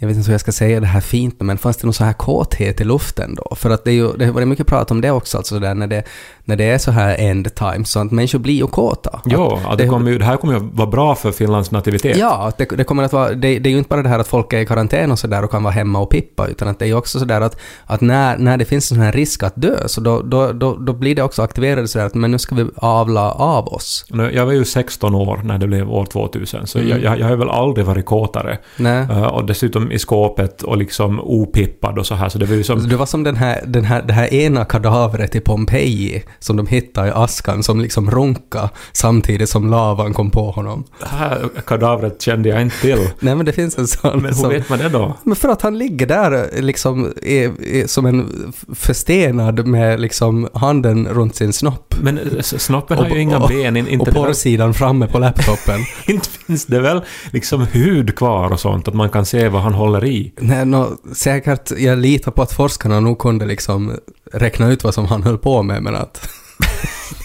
Jag 0.00 0.08
vet 0.08 0.16
inte 0.16 0.26
hur 0.26 0.34
jag 0.34 0.40
ska 0.40 0.52
säga 0.52 0.80
det 0.80 0.86
här 0.86 1.00
fint, 1.00 1.40
men 1.40 1.58
fanns 1.58 1.76
det 1.76 1.86
någon 1.86 1.94
sån 1.94 2.06
här 2.06 2.12
kåthet 2.12 2.80
i 2.80 2.84
luften 2.84 3.34
då? 3.34 3.54
För 3.56 3.70
att 3.70 3.84
det, 3.84 3.90
är 3.90 3.94
ju, 3.94 4.12
det 4.12 4.24
har 4.26 4.32
varit 4.32 4.48
mycket 4.48 4.66
prat 4.66 4.90
om 4.90 5.00
det 5.00 5.10
också, 5.10 5.36
alltså 5.38 5.58
där 5.58 5.74
när 5.74 5.86
det, 5.86 6.02
när 6.44 6.56
det 6.56 6.64
är 6.64 6.78
så 6.78 6.90
här 6.90 7.16
end 7.18 7.54
time, 7.54 7.84
så 7.84 8.00
att 8.00 8.10
människor 8.10 8.38
blir 8.38 8.54
ju 8.54 8.66
kåta. 8.66 9.20
Ja, 9.24 9.60
att 9.66 9.78
det, 9.78 9.84
det- 9.84 9.90
kommer 9.90 10.10
ju, 10.10 10.18
det 10.18 10.24
här 10.24 10.36
kommer 10.36 10.54
ju 10.54 10.60
vara 10.72 10.86
bra 10.86 11.14
för 11.14 11.32
Finlands 11.32 11.70
nativitet. 11.70 12.16
Ja, 12.16 12.52
det, 12.58 12.64
det 12.64 12.84
kommer 12.84 13.02
att 13.02 13.12
vara... 13.12 13.28
Det, 13.28 13.58
det 13.58 13.68
är 13.68 13.70
ju 13.70 13.78
inte 13.78 13.88
bara 13.88 14.02
det 14.02 14.08
här 14.08 14.18
att 14.18 14.28
folk 14.28 14.52
är 14.52 14.58
i 14.58 14.66
karantän 14.66 15.12
och 15.12 15.18
sådär 15.18 15.44
och 15.44 15.50
kan 15.50 15.62
vara 15.62 15.72
hemma 15.74 15.98
och 15.98 16.10
pippa, 16.10 16.46
utan 16.46 16.68
att 16.68 16.78
det 16.78 16.84
är 16.84 16.86
ju 16.86 16.94
också 16.94 17.18
sådär 17.18 17.40
att, 17.40 17.60
att 17.86 18.00
när, 18.00 18.38
när 18.38 18.56
det 18.56 18.64
finns 18.64 18.90
en 18.90 18.96
sån 18.96 19.04
här 19.04 19.12
risk 19.12 19.42
att 19.42 19.52
dö, 19.56 19.88
så 19.88 20.00
då, 20.00 20.22
då, 20.22 20.52
då, 20.52 20.76
då 20.76 20.92
blir 20.92 21.14
det 21.14 21.22
också 21.22 21.42
aktiverade 21.42 21.88
sådär 21.88 22.06
att 22.06 22.14
men 22.14 22.30
nu 22.30 22.38
ska 22.38 22.54
vi 22.54 22.66
avla 22.76 23.32
av 23.32 23.68
oss. 23.68 24.04
Jag 24.32 24.46
var 24.46 24.52
ju 24.52 24.64
16 24.64 25.14
år 25.14 25.40
när 25.44 25.58
det 25.58 25.66
blev 25.66 25.90
år 25.92 26.04
2000, 26.06 26.66
så 26.66 26.78
Mm. 26.78 26.90
jag, 26.90 27.02
jag, 27.02 27.18
jag 27.20 27.26
har 27.28 27.36
väl 27.36 27.48
aldrig 27.50 27.86
varit 27.86 28.06
kåtare. 28.06 28.58
Nej. 28.76 29.06
Eh, 29.10 29.22
och 29.24 29.44
dessutom 29.44 29.87
i 29.92 29.98
skåpet 29.98 30.62
och 30.62 30.76
liksom 30.76 31.20
opippad 31.20 31.98
och 31.98 32.06
så 32.06 32.14
här, 32.14 32.28
så 32.28 32.38
det 32.38 32.46
var 32.46 32.54
ju 32.54 32.64
som... 32.64 32.88
Det 32.88 32.96
var 32.96 33.06
som 33.06 33.24
den 33.24 33.36
här, 33.36 33.62
den 33.66 33.84
här, 33.84 34.02
det 34.02 34.12
här 34.12 34.34
ena 34.34 34.64
kadavret 34.64 35.34
i 35.36 35.40
Pompeji 35.40 36.22
som 36.38 36.56
de 36.56 36.66
hittade 36.66 37.08
i 37.08 37.10
askan 37.14 37.62
som 37.62 37.80
liksom 37.80 38.10
runka 38.10 38.70
samtidigt 38.92 39.48
som 39.48 39.70
lavan 39.70 40.14
kom 40.14 40.30
på 40.30 40.50
honom. 40.50 40.84
Det 41.00 41.06
här 41.06 41.48
kadavret 41.66 42.22
kände 42.22 42.48
jag 42.48 42.62
inte 42.62 42.80
till. 42.80 43.08
Nej 43.20 43.34
men 43.34 43.46
det 43.46 43.52
finns 43.52 43.78
en 43.78 43.86
sån 43.86 44.22
Men 44.22 44.34
hur 44.34 44.48
vet 44.48 44.68
man 44.68 44.78
det 44.78 44.88
då? 44.88 45.14
Men 45.24 45.36
för 45.36 45.48
att 45.48 45.62
han 45.62 45.78
ligger 45.78 46.06
där 46.06 46.60
liksom 46.62 47.12
är, 47.22 47.50
är 47.66 47.86
som 47.86 48.06
en 48.06 48.52
förstenad 48.74 49.66
med 49.66 50.00
liksom 50.00 50.48
handen 50.54 51.08
runt 51.08 51.36
sin 51.36 51.52
snopp. 51.52 51.94
Men 52.02 52.18
s- 52.38 52.62
snoppen 52.64 52.98
har 52.98 53.04
Och- 53.04 53.10
ju 53.10 53.20
inga 53.22 53.38
och- 53.38 53.48
ben, 53.48 53.76
in- 53.76 53.84
och 53.86 53.90
inte, 53.92 54.10
väl, 54.10 54.14
porrsidan 54.24 54.74
framme 54.74 55.06
på 55.06 55.18
laptopen. 55.18 55.80
inte 56.06 56.28
finns 56.46 56.66
det 56.66 56.80
väl 56.80 57.00
liksom 57.32 57.66
hud 57.72 58.16
kvar 58.16 58.52
och 58.52 58.60
sånt, 58.60 58.88
att 58.88 58.94
man 58.94 59.08
kan 59.10 59.26
se 59.26 59.48
vad 59.48 59.62
han 59.62 59.74
håller 59.78 60.04
i. 60.04 60.32
Nej, 60.36 60.64
nå, 60.64 60.88
säkert, 61.14 61.70
jag 61.78 61.98
litar 61.98 62.32
på 62.32 62.42
att 62.42 62.52
forskarna 62.52 63.00
nog 63.00 63.18
kunde 63.18 63.46
liksom 63.46 63.92
räkna 64.32 64.70
ut 64.72 64.84
vad 64.84 64.94
som 64.94 65.06
han 65.06 65.22
höll 65.22 65.38
på 65.38 65.62
med 65.62 65.82
men 65.82 65.96
att... 65.96 66.28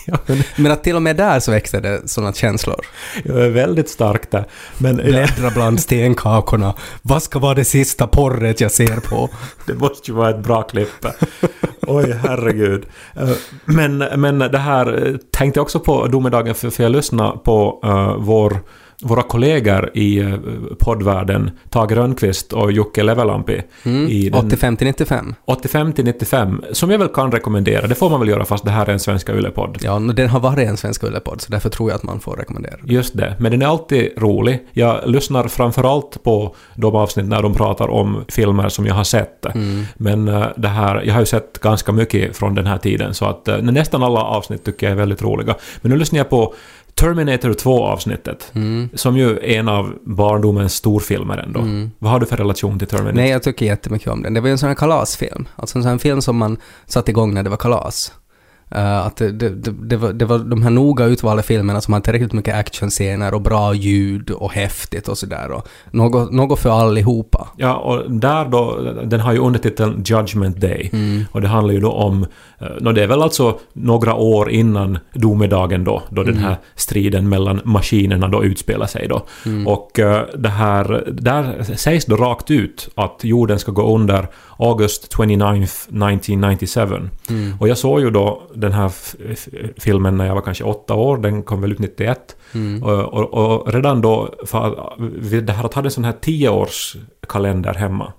Ja, 0.05 0.17
men 0.25 0.43
Men 0.55 0.71
att 0.71 0.83
till 0.83 0.95
och 0.95 1.01
med 1.01 1.15
där 1.15 1.39
så 1.39 1.51
växte 1.51 1.79
det 1.79 2.09
sådana 2.09 2.33
känslor. 2.33 2.85
jag 3.23 3.45
är 3.45 3.49
väldigt 3.49 3.89
stark 3.89 4.31
där. 4.31 4.45
Men 4.77 4.95
Bläddra 4.95 5.49
bland 5.49 5.79
stenkakorna. 5.79 6.73
Vad 7.01 7.23
ska 7.23 7.39
vara 7.39 7.53
det 7.53 7.65
sista 7.65 8.07
porret 8.07 8.61
jag 8.61 8.71
ser 8.71 8.99
på? 8.99 9.29
det 9.65 9.73
måste 9.73 10.11
ju 10.11 10.17
vara 10.17 10.29
ett 10.29 10.43
bra 10.43 10.61
klipp. 10.61 11.05
Oj, 11.81 12.15
herregud. 12.27 12.85
Eh, 13.15 13.29
Men, 13.65 13.97
men 13.97 14.39
det 14.39 14.57
här 14.57 15.07
eh, 15.07 15.15
tänkte 15.31 15.57
jag 15.57 15.63
också 15.63 15.79
på 15.79 16.07
domedagen, 16.07 16.55
för, 16.55 16.69
för 16.69 16.83
jag 16.83 16.91
lyssnade 16.91 17.37
på 17.37 17.79
eh, 17.83 18.15
vår, 18.17 18.57
våra 19.01 19.21
kollegor 19.21 19.91
i 19.93 20.21
uh, 20.21 20.35
poddvärlden, 20.79 21.51
Tage 21.69 21.91
Rönnqvist 21.91 22.53
och 22.53 22.71
Jocke 22.71 23.03
Levelampi. 23.03 23.61
I 24.09 24.29
den 24.29 24.45
85 24.45 24.77
till 24.77 24.87
95. 24.87 25.35
85 25.45 25.93
till 25.93 26.05
95, 26.05 26.63
som 26.71 26.91
jag 26.91 26.99
väl 26.99 27.07
kan 27.07 27.31
rekommendera. 27.31 27.87
Det 27.87 27.95
får 27.95 28.09
man 28.09 28.19
väl 28.19 28.29
göra 28.29 28.45
fast 28.45 28.65
det 28.65 28.71
här 28.71 28.85
är 28.85 28.93
en 28.93 28.99
Svenska 28.99 29.33
Yle-podd. 29.33 29.77
Ja, 29.81 29.99
den 29.99 30.29
har 30.29 30.39
varit 30.39 30.67
en 30.67 30.77
svensk 30.77 31.03
Ullepodd, 31.03 31.41
så 31.41 31.51
därför 31.51 31.69
tror 31.69 31.89
jag 31.89 31.95
att 31.95 32.03
man 32.03 32.19
får 32.19 32.35
rekommendera. 32.35 32.75
Just 32.83 33.17
det, 33.17 33.35
men 33.39 33.51
den 33.51 33.61
är 33.61 33.65
alltid 33.65 34.09
rolig. 34.17 34.59
Jag 34.71 35.09
lyssnar 35.09 35.47
framförallt 35.47 36.23
på 36.23 36.55
de 36.75 36.95
avsnitt 36.95 37.25
när 37.25 37.41
de 37.41 37.53
pratar 37.53 37.87
om 37.89 38.25
filmer 38.29 38.69
som 38.69 38.85
jag 38.85 38.95
har 38.95 39.03
sett. 39.03 39.45
Men 39.97 40.27
eh, 40.27 40.47
det 40.57 40.67
här, 40.67 41.01
jag 41.05 41.13
har 41.13 41.19
ju 41.19 41.25
sett 41.25 41.59
ganska 41.59 41.91
mycket 41.91 42.37
från 42.37 42.55
den 42.55 42.67
här 42.67 42.77
tiden, 42.77 43.13
så 43.13 43.25
att 43.25 43.47
eh, 43.47 43.57
nästan 43.57 44.03
alla 44.03 44.19
avsnitt 44.23 44.65
tycker 44.65 44.85
jag 44.85 44.91
är 44.91 44.97
väldigt 44.97 45.21
roliga. 45.21 45.55
Men 45.81 45.91
nu 45.91 45.97
lyssnar 45.97 46.17
jag 46.17 46.29
på 46.29 46.53
Terminator 46.95 47.53
2-avsnittet, 47.53 48.51
som 48.93 49.17
ju 49.17 49.37
är 49.37 49.59
en 49.59 49.67
av 49.67 49.93
barndomens 50.03 50.73
storfilmer 50.73 51.37
ändå. 51.37 51.89
Vad 51.99 52.11
har 52.11 52.19
du 52.19 52.25
för 52.25 52.37
relation 52.37 52.79
till 52.79 52.87
Terminator? 52.87 53.15
Nej, 53.15 53.29
jag 53.29 53.43
tycker 53.43 53.65
jättemycket 53.65 54.07
om 54.07 54.23
den. 54.23 54.33
Det 54.33 54.41
var 54.41 54.47
ju 54.47 54.51
en 54.51 54.57
sån 54.57 54.67
här 54.67 54.75
kalasfilm. 54.75 55.47
Alltså 55.55 55.77
en 55.77 55.83
sån 55.83 55.91
här 55.91 55.97
film 55.97 56.21
som 56.21 56.37
man 56.37 56.57
satte 56.85 57.11
igång 57.11 57.33
när 57.33 57.43
det 57.43 57.49
var 57.49 57.57
kalas. 57.57 58.13
Eh, 58.69 59.05
att 59.05 59.17
det, 59.17 59.31
det, 59.31 59.49
det, 59.71 59.97
var, 59.97 60.13
det 60.13 60.25
var 60.25 60.39
de 60.39 60.61
här 60.61 60.69
noga 60.69 61.05
utvalda 61.05 61.43
filmerna 61.43 61.81
som 61.81 61.93
hade 61.93 62.03
tillräckligt 62.03 62.33
mycket 62.33 62.55
actionscener 62.55 63.33
och 63.33 63.41
bra 63.41 63.73
ljud 63.73 64.29
och 64.29 64.53
häftigt 64.53 65.07
och 65.07 65.17
sådär. 65.17 65.61
Något, 65.91 66.31
något 66.31 66.59
för 66.59 66.69
allihopa. 66.69 67.47
Ja, 67.57 67.75
och 67.75 68.11
där 68.11 68.45
då, 68.45 68.79
den 69.03 69.19
har 69.19 69.33
ju 69.33 69.39
undertiteln 69.39 70.03
Judgment 70.05 70.61
Day. 70.61 70.91
Och 71.31 71.41
det 71.41 71.47
handlar 71.47 71.73
ju 71.73 71.79
då 71.79 71.91
om, 71.91 72.25
eh, 72.59 72.67
nå 72.81 72.91
det 72.91 73.03
är 73.03 73.07
väl 73.07 73.21
alltså 73.21 73.59
några 73.73 74.15
år 74.15 74.49
innan 74.49 74.97
domedagen 75.13 75.83
då, 75.83 76.03
då 76.09 76.23
den 76.23 76.37
här 76.37 76.55
striden 76.75 77.29
mellan 77.29 77.61
maskinerna 77.63 78.27
då 78.27 78.43
utspelar 78.43 78.87
sig 78.87 79.07
då. 79.07 79.25
Och 79.65 79.99
eh, 79.99 80.25
det 80.37 80.49
här, 80.49 81.03
där 81.11 81.63
sägs 81.75 82.05
då 82.05 82.15
rakt 82.15 82.51
ut 82.51 82.89
att 82.95 83.19
jorden 83.23 83.59
ska 83.59 83.71
gå 83.71 83.95
under 83.95 84.27
August 84.57 85.15
29 85.17 85.63
1997. 85.63 87.09
Och 87.59 87.67
jag 87.67 87.77
såg 87.77 88.01
ju 88.01 88.09
då 88.09 88.41
den 88.63 88.73
här 88.73 88.91
filmen 89.81 90.17
när 90.17 90.25
jag 90.25 90.35
var 90.35 90.41
kanske 90.41 90.63
åtta 90.63 90.93
år, 90.93 91.17
den 91.17 91.43
kom 91.43 91.61
väl 91.61 91.71
ut 91.71 91.79
91. 91.79 92.35
Och, 92.83 93.13
och, 93.13 93.33
och 93.33 93.73
redan 93.73 94.01
då, 94.01 94.33
för 94.45 95.41
det 95.41 95.53
här 95.53 95.65
att 95.65 95.73
ha 95.73 95.83
en 95.83 95.91
sån 95.91 96.03
här 96.03 96.13
tioårskalender 96.21 97.73
hemma. 97.73 98.13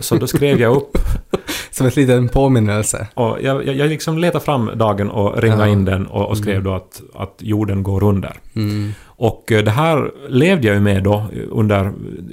Så 0.00 0.16
då 0.16 0.26
skrev 0.26 0.60
jag 0.60 0.76
upp 0.76 0.98
Som 1.70 1.86
en 1.86 1.92
liten 1.96 2.28
påminnelse. 2.28 3.06
och 3.14 3.36
jag, 3.42 3.66
jag, 3.66 3.76
jag 3.76 3.88
liksom 3.88 4.18
letade 4.18 4.44
fram 4.44 4.70
dagen 4.74 5.10
och 5.10 5.42
ringade 5.42 5.62
Ja. 5.66 5.68
in 5.72 5.84
den 5.84 6.06
och, 6.06 6.28
och 6.28 6.38
skrev 6.38 6.62
då 6.62 6.74
att, 6.74 7.02
att 7.14 7.34
jorden 7.38 7.82
går 7.82 8.02
under. 8.04 8.32
Mm. 8.56 8.92
Och 9.18 9.52
eh, 9.52 9.64
det 9.64 9.70
här 9.70 10.10
levde 10.28 10.66
jag 10.66 10.74
ju 10.74 10.80
med 10.80 11.02
då 11.02 11.26
under 11.50 11.92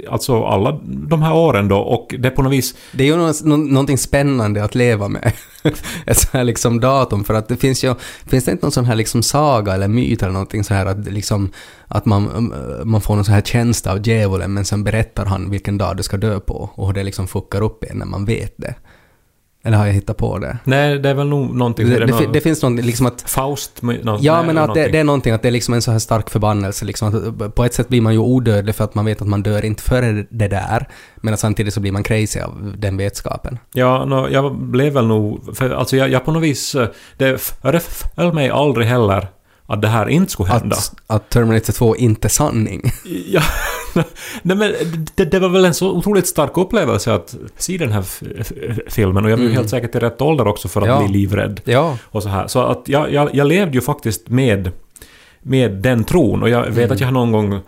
alltså 0.09 0.43
alla 0.43 0.79
de 0.85 1.21
här 1.21 1.33
åren 1.33 1.67
då 1.67 1.77
och 1.77 2.15
det 2.19 2.27
är 2.27 2.31
på 2.31 2.41
något 2.41 2.53
vis 2.53 2.75
Det 2.91 3.03
är 3.03 3.07
ju 3.07 3.17
något, 3.17 3.43
någonting 3.45 3.97
spännande 3.97 4.63
att 4.63 4.75
leva 4.75 5.07
med. 5.07 5.31
Ett 6.05 6.17
sånt 6.17 6.33
här 6.33 6.43
liksom 6.43 6.79
datum, 6.79 7.23
för 7.23 7.33
att 7.33 7.47
det 7.47 7.57
finns 7.57 7.83
ju, 7.83 7.95
finns 8.25 8.45
det 8.45 8.51
inte 8.51 8.65
någon 8.65 8.71
sån 8.71 8.85
här 8.85 8.95
liksom 8.95 9.23
saga 9.23 9.73
eller 9.73 9.87
myt 9.87 10.21
eller 10.21 10.33
någonting 10.33 10.63
så 10.63 10.73
här 10.73 10.85
att 10.85 11.07
liksom, 11.07 11.51
att 11.87 12.05
man, 12.05 12.51
eh, 12.53 12.85
man 12.85 13.01
får 13.01 13.15
någon 13.15 13.25
sån 13.25 13.33
här 13.33 13.41
känsla 13.41 13.91
av 13.91 14.07
djävulen 14.07 14.53
men 14.53 14.65
sen 14.65 14.83
berättar 14.83 15.25
han 15.25 15.49
vilken 15.49 15.77
dag 15.77 15.97
du 15.97 16.03
ska 16.03 16.17
dö 16.17 16.39
på 16.39 16.69
och 16.75 16.87
hur 16.87 16.93
det 16.93 17.03
liksom 17.03 17.27
fuckar 17.27 17.61
upp 17.61 17.83
en 17.83 17.97
när 17.97 18.05
man 18.05 18.25
vet 18.25 18.53
det. 18.57 18.75
Eller 19.65 19.77
har 19.77 19.86
jag 19.86 19.93
hittat 19.93 20.17
på 20.17 20.39
det? 20.39 20.58
Nej, 20.63 21.00
det 21.00 21.10
är 21.10 21.13
väl 21.13 21.27
nog 21.27 21.55
någonting... 21.55 21.89
Det, 21.89 22.00
det, 22.00 22.05
nå- 22.05 22.17
fi- 22.17 22.29
det 22.34 22.41
finns 22.41 22.62
någon 22.62 22.75
liksom 22.75 23.05
att 23.05 23.22
Faust... 23.27 23.82
nå- 23.82 24.17
Ja, 24.22 24.36
nej, 24.38 24.46
men 24.46 24.58
att 24.58 24.74
det, 24.74 24.88
det 24.88 25.00
är 25.00 25.03
någonting 25.03 25.34
att 25.34 25.41
det 25.41 25.48
är 25.48 25.51
liksom 25.51 25.74
en 25.74 25.82
så 25.82 25.91
här 25.91 26.00
stark 26.00 26.29
förbannelse. 26.29 26.86
Liksom 26.86 27.08
att 27.39 27.55
på 27.55 27.63
ett 27.65 27.74
sätt 27.74 27.89
blir 27.89 28.01
man 28.01 28.13
ju 28.13 28.20
odödlig 28.20 28.75
för 28.75 28.84
att 28.84 28.96
man 28.96 29.05
vet 29.05 29.22
att 29.22 29.27
man 29.27 29.43
dör 29.43 29.65
inte 29.65 29.84
före 29.84 30.25
det 30.29 30.48
där. 30.48 30.88
Men 31.15 31.38
samtidigt 31.38 31.74
så 31.74 31.79
blir 31.79 31.91
man 31.91 32.03
crazy 32.03 32.39
av 32.39 32.74
den 32.77 32.98
vetskapen. 32.98 33.60
Ja, 33.74 34.05
nå, 34.05 34.29
jag 34.29 34.55
blev 34.55 34.93
väl 34.93 35.08
nog... 35.08 35.55
För, 35.58 35.70
alltså 35.70 35.98
jag, 35.98 36.10
jag 36.10 36.25
på 36.25 36.32
något 36.32 36.43
vis... 36.43 36.75
eh, 36.75 36.88
Det 37.17 37.38
föreföll 37.41 38.34
mig 38.34 38.50
aldrig 38.50 38.88
heller 38.88 39.27
att 39.65 39.82
det 39.82 39.88
här 39.88 40.10
inte 40.10 40.32
skulle 40.32 40.50
hända. 40.50 40.75
Att, 40.75 40.93
att 41.08 41.29
Terminator 41.29 41.74
2 41.74 41.96
inte 41.96 42.27
är 42.27 42.29
sanning. 42.29 42.91
Ja, 43.27 43.41
nej 44.41 44.57
men 44.57 44.73
det, 45.15 45.25
det 45.25 45.39
var 45.39 45.50
väl 45.50 45.65
en 45.65 45.73
så 45.73 45.91
otroligt 45.91 46.27
stark 46.27 46.57
upplevelse 46.57 47.13
att 47.13 47.35
se 47.57 47.77
den 47.77 47.91
här 47.91 48.03
filmen 48.91 49.25
och 49.25 49.31
jag 49.31 49.38
var 49.38 49.43
ju 49.43 49.51
helt 49.53 49.69
säkert 49.69 49.95
i 49.95 50.00
rätt 50.00 50.21
ålder 50.21 50.47
också 50.47 50.67
för 50.67 50.81
att 50.81 50.88
Mm. 50.88 51.01
Ja. 51.01 51.07
bli 51.09 51.19
livrädd. 51.19 51.62
Ja. 51.63 51.97
Och 52.05 52.23
så 52.23 52.29
här. 52.29 52.47
Så 52.47 52.59
att 52.62 52.81
jag, 52.85 53.13
jag, 53.13 53.29
jag 53.35 53.47
levde 53.47 53.73
ju 53.73 53.81
faktiskt 53.81 54.29
med, 54.29 54.71
med 55.41 55.71
den 55.71 56.03
tron 56.03 56.43
och 56.43 56.50
jag 56.50 56.63
vet 56.65 56.77
Mm. 56.77 56.91
att 56.91 57.00
jag 57.00 57.07
har 57.07 57.12
någon 57.13 57.31
gång 57.31 57.59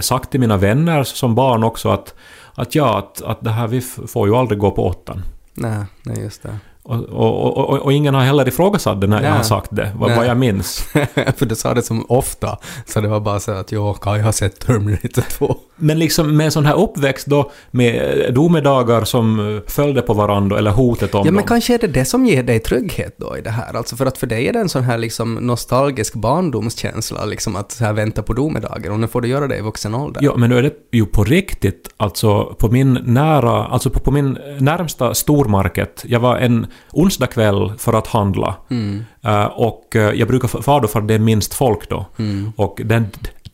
sagt 0.00 0.30
till 0.30 0.40
mina 0.40 0.56
vänner 0.56 1.04
som 1.04 1.34
barn 1.34 1.64
också 1.64 1.88
att, 1.88 2.14
att 2.54 2.74
ja, 2.74 2.98
att, 2.98 3.22
att 3.22 3.40
det 3.40 3.50
här 3.50 3.68
vi 3.68 3.80
får 3.80 4.28
ju 4.28 4.34
aldrig 4.36 4.58
gå 4.58 4.70
på 4.70 4.86
åttan. 4.86 5.22
Nej, 5.54 5.84
nej 6.02 6.20
just 6.22 6.42
det. 6.42 6.58
Och, 6.86 7.04
och, 7.04 7.56
och, 7.56 7.78
och 7.78 7.92
ingen 7.92 8.14
har 8.14 8.22
heller 8.22 8.48
ifrågasatt 8.48 9.00
det 9.00 9.06
när 9.06 9.16
jag 9.16 9.22
Nej. 9.22 9.32
har 9.32 9.42
sagt 9.42 9.68
det, 9.70 9.90
vad, 9.98 10.08
Nej. 10.08 10.18
vad 10.18 10.26
jag 10.26 10.36
minns. 10.36 10.78
För 11.36 11.46
du 11.46 11.54
sa 11.54 11.74
det 11.74 11.82
som 11.82 12.06
ofta. 12.08 12.58
Så 12.86 13.00
det 13.00 13.08
var 13.08 13.20
bara 13.20 13.40
så 13.40 13.52
att 13.52 13.72
jo, 13.72 13.94
Kai 13.94 14.20
har 14.20 14.32
sett 14.32 14.60
Terminator 14.60 15.22
2. 15.22 15.56
Men 15.76 15.98
liksom 15.98 16.36
med 16.36 16.46
en 16.46 16.52
sån 16.52 16.66
här 16.66 16.74
uppväxt 16.74 17.26
då 17.26 17.50
med 17.70 18.24
eh, 18.26 18.32
domedagar 18.32 19.04
som 19.04 19.56
eh, 19.56 19.62
följde 19.66 20.02
på 20.02 20.14
varandra 20.14 20.58
eller 20.58 20.70
hotet 20.70 21.14
om 21.14 21.18
Ja, 21.18 21.24
men 21.32 21.34
dem. 21.34 21.48
kanske 21.48 21.74
är 21.74 21.78
det 21.78 21.86
det 21.86 22.04
som 22.04 22.26
ger 22.26 22.42
dig 22.42 22.60
trygghet 22.60 23.14
då 23.18 23.38
i 23.38 23.40
det 23.40 23.50
här. 23.50 23.76
Alltså 23.76 23.96
för 23.96 24.06
att 24.06 24.18
för 24.18 24.26
dig 24.26 24.48
är 24.48 24.52
det 24.52 24.60
en 24.60 24.68
sån 24.68 24.82
här 24.82 24.98
liksom 24.98 25.34
nostalgisk 25.34 26.14
barndomskänsla, 26.14 27.24
liksom 27.24 27.56
att 27.56 27.72
så 27.72 27.84
här 27.84 27.92
vänta 27.92 28.22
på 28.22 28.32
domedagen. 28.32 28.92
Och 28.92 29.00
nu 29.00 29.06
får 29.06 29.20
du 29.20 29.28
göra 29.28 29.46
det 29.46 29.56
i 29.56 29.60
vuxen 29.60 29.94
ålder. 29.94 30.22
Ja, 30.24 30.36
men 30.36 30.50
nu 30.50 30.58
är 30.58 30.62
det 30.62 30.72
ju 30.92 31.06
på 31.06 31.24
riktigt, 31.24 31.88
alltså 31.96 32.44
på 32.44 32.68
min 32.68 32.98
nära, 33.04 33.64
alltså 33.66 33.90
på, 33.90 34.00
på 34.00 34.10
min 34.10 34.38
närmsta 34.58 35.14
stormarket, 35.14 36.04
jag 36.06 36.20
var 36.20 36.36
en 36.36 36.66
onsdag 36.92 37.26
kväll 37.26 37.72
för 37.78 37.92
att 37.92 38.06
handla. 38.06 38.54
Eh, 39.22 39.44
och 39.44 39.96
eh, 39.96 40.12
jag 40.14 40.28
brukar 40.28 40.48
fara 40.48 40.80
då 40.80 40.88
för 40.88 41.00
att 41.00 41.08
det 41.08 41.14
är 41.14 41.18
minst 41.18 41.54
folk 41.54 41.88
då. 41.88 42.06
Och 42.56 42.80
den, 42.84 43.06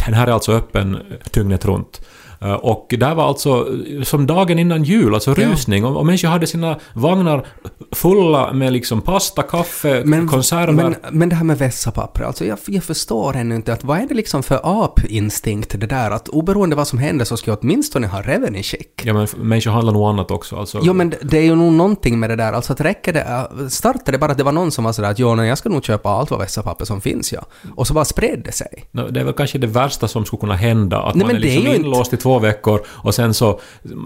den 0.07 0.15
här 0.15 0.27
är 0.27 0.33
alltså 0.33 0.53
öppen 0.53 0.99
dygnet 1.33 1.65
runt. 1.65 2.01
Eh, 2.43 2.53
Och 2.53 2.95
där 2.99 3.15
var 3.15 3.29
alltså 3.29 3.69
eh, 3.97 4.03
som 4.03 4.27
dagen 4.27 4.59
innan 4.59 4.85
jul, 4.85 5.15
alltså 5.15 5.35
rusning. 5.35 5.85
Och, 5.85 5.97
och 5.97 6.07
människor 6.07 6.29
hade 6.29 6.47
sina 6.47 6.77
vagnar 6.95 7.47
fulla 7.93 8.53
med 8.53 8.73
liksom 8.73 9.01
pasta, 9.01 9.43
kaffe, 9.43 10.03
konserver. 10.31 10.73
Men, 10.73 10.97
men 11.11 11.29
det 11.29 11.35
här 11.37 11.45
med 11.45 11.59
vässapapper, 11.59 12.23
alltså 12.25 12.45
jag, 12.45 12.59
jag 12.67 12.85
förstår 12.85 13.37
ännu 13.37 13.55
inte 13.55 13.73
att 13.73 13.85
vad 13.85 13.99
är 13.99 14.07
det 14.09 14.15
liksom 14.15 14.43
för 14.43 14.61
apinstinkt 14.85 15.81
det 15.81 15.87
där 15.87 16.11
att 16.11 16.29
oberoende 16.29 16.77
vad 16.77 16.87
som 16.89 16.99
händer 16.99 17.25
så 17.25 17.37
ska 17.37 17.51
jag 17.51 17.59
åtminstone 17.63 18.07
ha 18.07 18.23
reven 18.23 18.57
i 18.57 18.63
skick. 18.63 19.03
Ja 19.05 19.13
men 19.15 19.27
människor 19.37 19.71
handlar 19.71 19.93
nog 19.93 20.03
annat 20.09 20.31
också. 20.31 20.57
Alltså, 20.57 20.81
Jo 20.83 20.93
men 20.93 21.15
det- 21.23 21.39
är 21.39 21.43
ju 21.43 21.55
nog 21.55 21.73
någonting 21.73 22.21
med 22.21 22.31
det 22.31 22.37
där, 22.37 22.53
alltså 22.53 22.73
att 22.73 22.81
räcker 22.81 23.13
det, 23.13 23.21
äh, 23.61 23.67
startade 23.69 24.13
det 24.13 24.19
bara 24.19 24.31
att 24.33 24.39
det 24.39 24.45
var 24.45 24.53
någon 24.53 24.71
som 24.71 24.85
var 24.85 24.93
sådär 24.93 25.11
att 25.11 25.19
jo, 25.19 25.35
nej, 25.35 25.49
jag 25.49 25.59
ska 25.59 25.69
nog 25.69 25.85
köpa 25.85 26.09
allt 26.11 26.31
vad 26.31 26.41
vässapapper 26.41 26.85
som 26.85 27.01
finns 27.01 27.33
ja. 27.33 27.41
Och 27.77 27.87
så 27.87 27.95
bara 27.95 28.05
spred 28.05 28.43
det 28.45 28.53
sig. 28.53 28.85
No, 28.91 29.09
det 29.11 29.21
är 29.21 29.25
väl 29.25 29.35
kanske 29.35 29.59
det 29.59 29.67
värsta 29.67 30.09
som 30.09 30.25
skulle 30.25 30.41
kunna 30.41 30.55
hända. 30.55 30.99
Att 31.03 31.15
Nej, 31.15 31.27
man 31.27 31.27
men 31.27 31.37
är 31.37 31.41
det 31.41 31.47
är 31.47 31.51
liksom 31.51 31.67
ju 31.71 31.77
inte- 31.77 31.87
inlåst 31.89 32.13
i 32.13 32.17
två 32.17 32.30
veckor 32.39 32.81
och 32.87 33.15
sen 33.15 33.35
så 33.35 33.61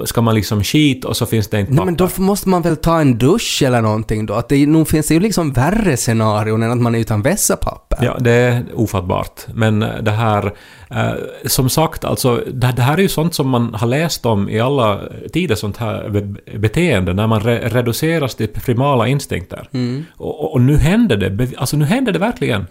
ska 0.04 0.21
man 0.23 0.35
liksom 0.35 0.62
skit 0.62 1.04
och 1.04 1.16
så 1.16 1.26
finns 1.26 1.49
det 1.49 1.61
inte 1.61 1.73
Nej 1.73 1.78
papper. 1.78 1.85
men 1.87 1.97
då 1.97 2.09
måste 2.23 2.49
man 2.49 2.62
väl 2.62 2.76
ta 2.76 3.00
en 3.00 3.19
dusch 3.19 3.62
eller 3.66 3.83
någonting 3.83 4.26
då? 4.26 4.35
Att 4.35 4.49
det, 4.49 4.66
nog 4.66 4.88
finns 4.88 5.09
det 5.09 5.14
ju 5.14 5.21
liksom 5.21 5.52
värre 5.52 5.97
scenarion 5.97 6.62
än 6.62 6.71
att 6.71 6.78
man 6.81 6.95
är 6.95 6.99
utan 6.99 7.23
vässapapper. 7.23 7.99
Ja, 8.04 8.16
det 8.21 8.31
är 8.31 8.64
ofattbart. 8.75 9.40
Men 9.54 9.83
eh, 9.83 9.88
det 10.02 10.11
här... 10.11 10.52
Eh, 10.90 11.12
som 11.47 11.69
sagt, 11.69 12.04
alltså, 12.04 12.40
det, 12.52 12.73
det 12.76 12.83
här 12.83 12.95
är 12.99 13.02
ju 13.02 13.09
sånt 13.09 13.35
som 13.35 13.49
man 13.49 13.75
har 13.75 13.87
läst 13.87 14.26
om 14.26 14.49
i 14.49 14.61
alla 14.61 15.00
tider, 15.33 15.54
sånt 15.54 15.76
här 15.76 16.09
be- 16.09 16.59
beteende, 16.59 17.12
när 17.14 17.26
man 17.26 17.40
re, 17.40 17.69
reduceras 17.69 18.35
till 18.35 18.49
primala 18.49 19.09
instinkter. 19.09 19.69
Mm. 19.73 20.04
Och, 20.16 20.52
och, 20.54 20.61
nu 20.61 20.76
händer 20.76 21.16
det. 21.16 21.49
Alltså 21.59 21.76
nu 21.76 21.85
händer 21.85 22.12
det 22.12 22.19
verkligen. 22.19 22.66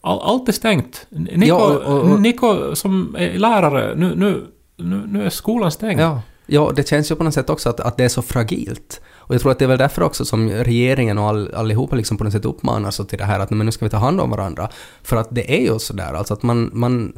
All, 0.00 0.20
allt 0.22 0.48
är 0.48 0.52
stängt. 0.52 1.06
Nico, 1.10 1.46
Ja, 1.46 1.56
och- 1.86 2.10
och- 2.10 2.20
Nico 2.20 2.74
som 2.74 3.16
är 3.18 3.38
lärare, 3.38 3.94
nu, 3.96 4.12
nu, 4.16 4.42
nu, 4.76 5.06
nu 5.06 5.26
är 5.26 5.30
skolan 5.30 5.72
stängd. 5.72 6.00
Ja. 6.00 6.22
ja, 6.46 6.72
det 6.76 6.88
känns 6.88 7.10
ju 7.10 7.16
på 7.16 7.24
något 7.24 7.34
sätt 7.34 7.50
också 7.50 7.68
att, 7.68 7.80
att 7.80 7.96
det 7.96 8.04
är 8.04 8.08
så 8.08 8.22
fragilt. 8.22 9.00
Och 9.26 9.34
jag 9.34 9.42
tror 9.42 9.52
att 9.52 9.58
det 9.58 9.64
är 9.64 9.68
väl 9.68 9.78
därför 9.78 10.02
också 10.02 10.24
som 10.24 10.50
regeringen 10.50 11.18
och 11.18 11.28
all, 11.28 11.54
allihopa 11.54 11.96
liksom 11.96 12.16
på 12.16 12.24
något 12.24 12.32
sätt 12.32 12.44
uppmanar 12.44 12.90
så 12.90 13.04
till 13.04 13.18
det 13.18 13.24
här 13.24 13.40
att 13.40 13.50
men 13.50 13.66
nu 13.66 13.72
ska 13.72 13.84
vi 13.84 13.90
ta 13.90 13.96
hand 13.96 14.20
om 14.20 14.30
varandra. 14.30 14.68
För 15.02 15.16
att 15.16 15.28
det 15.30 15.56
är 15.56 15.72
ju 15.72 15.78
sådär, 15.78 16.14
alltså 16.14 16.34
att 16.34 16.42
man, 16.42 16.70
man 16.72 17.12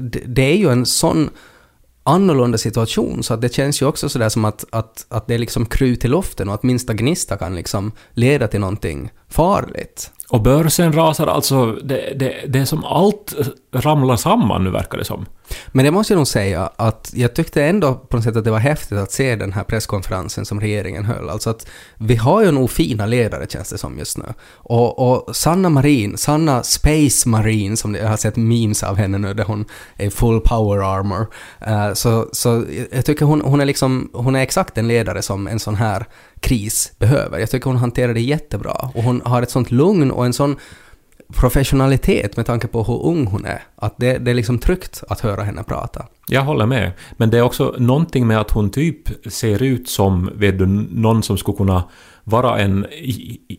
det, 0.00 0.22
det 0.26 0.42
är 0.42 0.56
ju 0.56 0.70
en 0.70 0.86
sån 0.86 1.30
annorlunda 2.04 2.58
situation 2.58 3.22
så 3.22 3.34
att 3.34 3.40
det 3.40 3.54
känns 3.54 3.82
ju 3.82 3.86
också 3.86 4.08
sådär 4.08 4.28
som 4.28 4.44
att, 4.44 4.64
att, 4.70 5.06
att 5.08 5.26
det 5.26 5.34
är 5.34 5.38
liksom 5.38 5.66
krut 5.66 6.04
i 6.04 6.08
luften 6.08 6.48
och 6.48 6.54
att 6.54 6.62
minsta 6.62 6.92
gnista 6.92 7.36
kan 7.36 7.54
liksom 7.54 7.92
leda 8.12 8.48
till 8.48 8.60
någonting 8.60 9.10
farligt. 9.32 10.10
Och 10.32 10.42
börsen 10.42 10.92
rasar, 10.92 11.26
alltså 11.26 11.72
det, 11.72 12.12
det, 12.16 12.34
det 12.48 12.58
är 12.58 12.64
som 12.64 12.84
allt 12.84 13.34
ramlar 13.72 14.16
samman 14.16 14.64
nu 14.64 14.70
verkar 14.70 14.98
det 14.98 15.04
som. 15.04 15.26
Men 15.68 15.84
jag 15.84 15.94
måste 15.94 16.12
ju 16.12 16.16
nog 16.16 16.26
säga 16.26 16.70
att 16.76 17.10
jag 17.14 17.34
tyckte 17.34 17.64
ändå 17.64 17.94
på 17.94 18.16
något 18.16 18.24
sätt 18.24 18.36
att 18.36 18.44
det 18.44 18.50
var 18.50 18.58
häftigt 18.58 18.98
att 18.98 19.12
se 19.12 19.36
den 19.36 19.52
här 19.52 19.64
presskonferensen 19.64 20.44
som 20.44 20.60
regeringen 20.60 21.04
höll. 21.04 21.30
Alltså 21.30 21.50
att 21.50 21.66
vi 21.98 22.16
har 22.16 22.44
ju 22.44 22.50
nog 22.50 22.70
fina 22.70 23.06
ledare 23.06 23.46
känns 23.48 23.70
det 23.70 23.78
som 23.78 23.98
just 23.98 24.18
nu. 24.18 24.24
Och, 24.54 25.12
och 25.12 25.36
Sanna 25.36 25.68
Marin, 25.68 26.16
Sanna 26.16 26.62
Space 26.62 27.28
Marine 27.28 27.76
som 27.76 27.94
jag 27.94 28.08
har 28.08 28.16
sett 28.16 28.36
memes 28.36 28.82
av 28.82 28.96
henne 28.96 29.18
nu 29.18 29.34
där 29.34 29.44
hon 29.44 29.64
är 29.96 30.10
full 30.10 30.40
power 30.40 30.78
armor. 30.98 31.26
Eh, 31.60 31.92
så, 31.92 32.28
så 32.32 32.64
jag 32.92 33.04
tycker 33.04 33.24
hon, 33.24 33.40
hon 33.40 33.60
är 33.60 33.64
liksom, 33.64 34.10
hon 34.12 34.36
är 34.36 34.40
exakt 34.40 34.74
den 34.74 34.88
ledare 34.88 35.22
som 35.22 35.46
en 35.46 35.58
sån 35.58 35.74
här 35.74 36.06
kris 36.42 36.92
behöver. 36.98 37.38
Jag 37.38 37.50
tycker 37.50 37.66
hon 37.66 37.76
hanterar 37.76 38.14
det 38.14 38.20
jättebra 38.20 38.90
och 38.94 39.02
hon 39.02 39.22
har 39.24 39.42
ett 39.42 39.50
sånt 39.50 39.70
lugn 39.70 40.10
och 40.10 40.26
en 40.26 40.32
sån 40.32 40.56
professionalitet 41.32 42.36
med 42.36 42.46
tanke 42.46 42.66
på 42.66 42.82
hur 42.82 43.06
ung 43.06 43.26
hon 43.26 43.44
är. 43.44 43.62
Att 43.76 43.94
det, 43.96 44.18
det 44.18 44.30
är 44.30 44.34
liksom 44.34 44.58
tryggt 44.58 45.02
att 45.08 45.20
höra 45.20 45.42
henne 45.42 45.62
prata. 45.62 46.06
Jag 46.28 46.42
håller 46.42 46.66
med. 46.66 46.92
Men 47.16 47.30
det 47.30 47.38
är 47.38 47.42
också 47.42 47.74
någonting 47.78 48.26
med 48.26 48.40
att 48.40 48.50
hon 48.50 48.70
typ 48.70 49.32
ser 49.32 49.62
ut 49.62 49.88
som, 49.88 50.30
vet 50.34 50.58
du, 50.58 50.66
någon 50.66 51.22
som 51.22 51.38
skulle 51.38 51.56
kunna 51.56 51.84
vara 52.24 52.58
en 52.58 52.86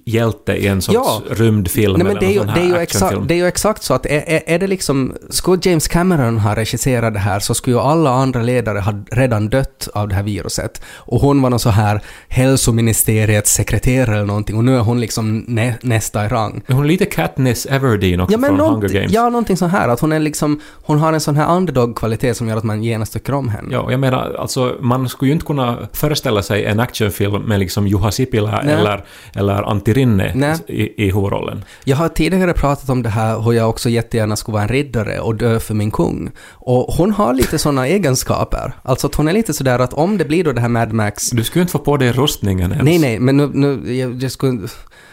hjälte 0.06 0.54
i 0.54 0.68
en 0.68 0.82
sorts 0.82 0.96
Ja. 0.96 1.22
rymdfilm 1.30 1.94
Nej, 1.94 2.04
men 2.04 2.18
eller 2.18 2.20
det, 2.20 2.26
är 2.26 2.34
ju, 2.34 2.44
det, 2.54 2.60
är 2.62 2.78
ju 2.78 2.82
exakt, 2.84 3.18
det 3.28 3.34
är 3.34 3.38
ju 3.38 3.48
exakt 3.48 3.84
så 3.84 3.94
att 3.94 4.06
är, 4.06 4.42
är, 4.46 4.60
det 4.60 4.68
liksom... 4.68 5.14
Skulle 5.30 5.60
James 5.64 5.88
Cameron 5.88 6.38
ha 6.40 6.56
regisserat 6.56 7.14
det 7.14 7.20
här 7.20 7.40
så 7.40 7.54
skulle 7.54 7.76
ju 7.76 7.82
alla 7.82 8.10
andra 8.10 8.42
ledare 8.42 8.80
ha 8.80 8.94
redan 9.12 9.50
dött 9.50 9.88
av 9.94 10.08
det 10.08 10.16
här 10.16 10.24
viruset. 10.24 10.82
Och 10.96 11.22
hon 11.22 11.42
var 11.42 11.50
någon 11.50 11.60
så 11.60 11.70
här 11.70 12.02
hälsoministeriets 12.28 13.54
sekreterare 13.54 14.16
eller 14.16 14.26
någonting 14.26 14.56
och 14.58 14.64
nu 14.64 14.76
är 14.76 14.80
hon 14.80 15.00
liksom 15.00 15.44
nä, 15.48 15.76
nästa 15.82 16.26
i 16.26 16.28
rang. 16.28 16.62
Hon 16.68 16.84
är 16.84 16.88
lite 16.88 17.06
Katniss 17.06 17.66
Everdeen 17.66 18.20
också 18.20 18.34
Ja 18.34 18.38
men 18.38 18.48
från 18.48 18.60
Hunger 18.60 18.72
någonting, 18.72 18.98
Games. 19.00 19.12
ja, 19.14 19.30
någonting 19.30 19.58
så 19.58 19.66
här 19.66 19.90
att 19.90 20.00
hon 20.00 20.12
är 20.12 20.20
liksom... 20.20 20.60
Hon 20.84 21.00
har 21.00 21.14
en 21.14 21.20
sån 21.22 21.36
här 21.36 21.56
underdog-kvalitet 21.56 22.34
som 22.34 22.48
gör 22.48 22.58
att 22.58 22.64
man 22.64 22.84
genast 22.84 23.14
tycker 23.14 23.34
om 23.34 23.50
henne. 23.50 23.68
Ja, 23.72 23.80
och 23.80 23.94
jag 23.94 24.00
menar, 24.00 24.36
alltså 24.40 24.76
man 24.80 25.10
skulle 25.10 25.30
ju 25.30 25.34
inte 25.34 25.46
kunna 25.46 25.78
föreställa 25.94 26.42
sig 26.44 26.66
en 26.66 26.80
actionfilm 26.80 27.42
med 27.42 27.60
liksom 27.60 27.88
Juha 27.88 28.12
Sipilä 28.12 28.53
Nej. 28.64 28.74
eller, 28.74 29.04
eller 29.36 29.64
Antti 29.64 29.94
Rinne 29.94 30.32
Nej. 30.36 30.58
i, 30.68 31.06
i 31.06 31.12
huvudrollen. 31.12 31.66
Jag 31.84 31.98
har 31.98 32.10
tidigare 32.10 32.54
pratat 32.54 32.90
om 32.90 33.04
det 33.04 33.10
här 33.10 33.40
hur 33.40 33.54
jag 33.54 33.70
också 33.70 33.90
jättegärna 33.90 34.36
skulle 34.36 34.54
vara 34.54 34.64
en 34.64 34.70
riddare 34.70 35.20
och 35.20 35.36
dö 35.36 35.60
för 35.60 35.74
min 35.74 35.92
kung. 35.92 36.32
Och 36.52 36.94
hon 36.94 37.12
har 37.12 37.34
lite 37.34 37.60
sådana 37.60 37.88
egenskaper. 37.98 38.74
Alltså 38.84 39.08
att 39.08 39.16
hon 39.16 39.28
är 39.28 39.34
lite 39.34 39.54
sådär 39.54 39.80
att 39.80 39.94
om 39.94 40.18
det 40.18 40.26
blir 40.26 40.44
då 40.44 40.52
det 40.52 40.62
här 40.62 40.70
Mad 40.70 40.94
Max... 40.94 41.30
Du 41.30 41.44
skulle 41.44 41.62
inte 41.62 41.72
få 41.72 41.80
på 41.80 41.98
dig 41.98 42.12
rustningen 42.12 42.72
ens. 42.72 42.86
Nej, 42.86 43.00
nej, 43.00 43.20
men 43.20 43.38
nu... 43.38 43.50
nu 43.54 43.96
jag, 43.96 44.24
jag 44.24 44.32
skulle 44.32 44.68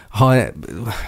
ha... 0.09 0.43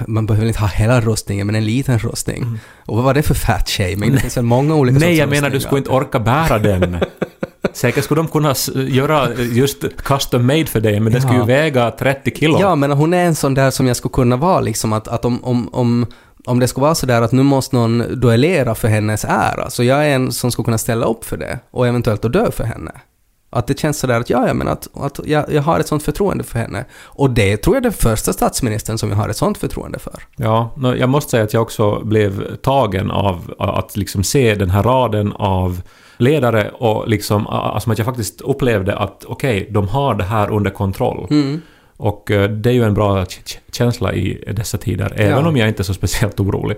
Man 0.08 0.26
behöver 0.26 0.48
inte 0.48 0.60
ha 0.60 0.68
hela 0.68 1.02
rustningen, 1.02 1.48
men 1.48 1.56
en 1.56 1.66
liten 1.66 2.00
rustning. 2.00 2.60
Och 2.86 2.96
vad 2.96 3.06
var 3.06 3.14
det 3.14 3.24
för 3.24 3.34
fat 3.34 3.70
shaming? 3.70 4.12
Det 4.12 4.20
finns 4.20 4.38
väl 4.38 4.44
många 4.44 4.76
olika 4.76 5.00
Nej, 5.00 5.16
jag 5.16 5.30
menar 5.30 5.50
du 5.50 5.60
skulle 5.60 5.78
inte 5.78 5.90
orka 5.92 6.20
bära 6.20 6.60
den. 6.60 6.98
Säkert 7.74 8.04
skulle 8.04 8.20
de 8.22 8.28
kunna 8.28 8.54
göra 8.76 9.34
just 9.34 9.84
custom 9.98 10.48
made 10.48 10.66
för 10.66 10.80
dig, 10.80 11.00
men 11.00 11.14
den 11.14 11.22
skulle 11.22 11.36
ju 11.36 11.40
Ja. 11.42 11.46
väga 11.46 11.92
30 11.92 12.32
kilo. 12.36 12.58
Ja, 12.60 12.76
men 12.76 12.92
hon 12.92 13.14
är 13.14 13.26
en 13.26 13.36
sån 13.36 13.54
där 13.54 13.72
som 13.72 13.88
jag 13.88 13.96
skulle 13.96 14.14
kunna 14.14 14.36
vara 14.36 14.62
liksom 14.62 14.94
att, 14.94 15.08
att 15.08 15.26
om, 15.26 15.44
om, 15.44 15.70
om, 15.74 16.06
om 16.46 16.60
det 16.60 16.68
skulle 16.68 16.82
vara 16.82 16.96
så 16.96 17.06
där 17.06 17.22
att 17.22 17.32
nu 17.32 17.44
måste 17.44 17.76
någon 17.76 18.20
duellera 18.20 18.76
för 18.76 18.88
hennes 18.88 19.26
ära, 19.26 19.70
så 19.70 19.84
jag 19.84 20.06
är 20.08 20.16
en 20.16 20.32
som 20.32 20.52
skulle 20.52 20.64
kunna 20.66 20.78
ställa 20.78 21.06
upp 21.06 21.26
för 21.26 21.38
det 21.38 21.60
och 21.72 21.88
eventuellt 21.88 22.34
dö 22.34 22.52
för 22.52 22.64
henne. 22.64 22.92
Att 23.50 23.68
det 23.68 23.80
känns 23.80 24.00
sådär 24.00 24.20
att 24.20 24.30
ja, 24.30 24.48
ja 24.48 24.54
men 24.54 24.68
att, 24.68 24.88
att 24.94 25.20
jag, 25.26 25.54
jag 25.54 25.62
har 25.62 25.80
ett 25.80 25.88
sånt 25.88 26.04
förtroende 26.04 26.44
för 26.44 26.60
henne. 26.60 26.86
Och 27.04 27.30
det 27.30 27.58
tror 27.58 27.76
jag 27.76 27.82
är 27.82 27.84
den 27.84 27.94
första 27.94 28.34
statsministern 28.34 28.98
som 28.98 29.10
jag 29.10 29.18
har 29.18 29.30
ett 29.30 29.38
sånt 29.38 29.58
förtroende 29.58 30.00
för. 30.00 30.24
Ja, 30.36 30.72
jag 30.98 31.10
måste 31.10 31.32
säga 31.32 31.44
att 31.44 31.54
jag 31.54 31.62
också 31.62 32.00
blev 32.06 32.56
tagen 32.56 33.12
av 33.12 33.54
att 33.60 33.98
liksom 33.98 34.24
se 34.24 34.56
den 34.56 34.70
här 34.70 34.84
raden 34.84 35.34
av 35.34 35.82
ledare 36.24 36.70
och 36.70 37.08
liksom, 37.08 37.48
alltså 37.48 37.92
att 37.92 37.98
jag 37.98 38.06
faktiskt 38.06 38.42
upplevde 38.42 38.96
att 38.96 39.26
okej, 39.28 39.68
de 39.72 39.88
har 39.88 40.16
det 40.16 40.24
här 40.24 40.52
under 40.52 40.72
kontroll. 40.72 41.28
Mm. 41.30 41.62
Och 41.98 42.32
eh, 42.32 42.50
det 42.50 42.70
är 42.70 42.74
ju 42.74 42.84
en 42.84 42.94
bra 42.94 43.26
känsla 43.74 44.14
i 44.14 44.44
dessa 44.56 44.78
tider, 44.78 45.14
även 45.16 45.44
Ja. 45.44 45.48
om 45.48 45.58
jag 45.58 45.68
inte 45.68 45.82
är 45.82 45.84
så 45.84 45.94
speciellt 45.94 46.40
orolig. 46.40 46.78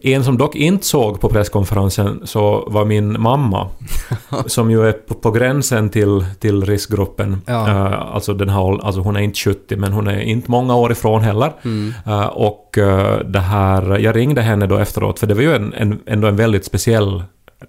En 0.00 0.24
som 0.24 0.38
dock 0.38 0.56
inte 0.56 0.86
såg 0.86 1.20
på 1.20 1.28
presskonferensen 1.28 2.20
så 2.24 2.68
var 2.70 2.84
min 2.84 3.22
mamma, 3.22 3.68
som 4.46 4.70
ju 4.70 4.88
är 4.88 4.92
på, 4.92 5.14
på 5.14 5.30
gränsen 5.30 5.90
till, 5.90 6.26
till 6.40 6.64
riskgruppen. 6.64 7.42
Ja. 7.46 7.68
Eh, 7.68 8.14
alltså, 8.14 8.34
den 8.34 8.48
här, 8.48 8.84
alltså 8.86 9.00
hon 9.00 9.16
är 9.16 9.20
inte 9.20 9.38
70 9.38 9.76
men 9.76 9.92
hon 9.92 10.06
är 10.08 10.20
inte 10.20 10.50
många 10.50 10.76
år 10.76 10.92
ifrån 10.92 11.22
heller. 11.22 11.52
Mm. 11.64 11.92
Eh, 12.06 12.26
och 12.26 12.78
eh, 12.78 13.18
det 13.20 13.40
här, 13.40 13.98
jag 13.98 14.16
ringde 14.16 14.42
henne 14.42 14.66
då 14.66 14.76
efteråt 14.76 15.18
för 15.18 15.26
det 15.26 15.34
var 15.34 15.42
ju 15.42 15.54
en, 15.54 15.72
en, 15.74 16.00
ändå 16.06 16.28
en 16.28 16.36
väldigt 16.36 16.64
speciell 16.64 17.22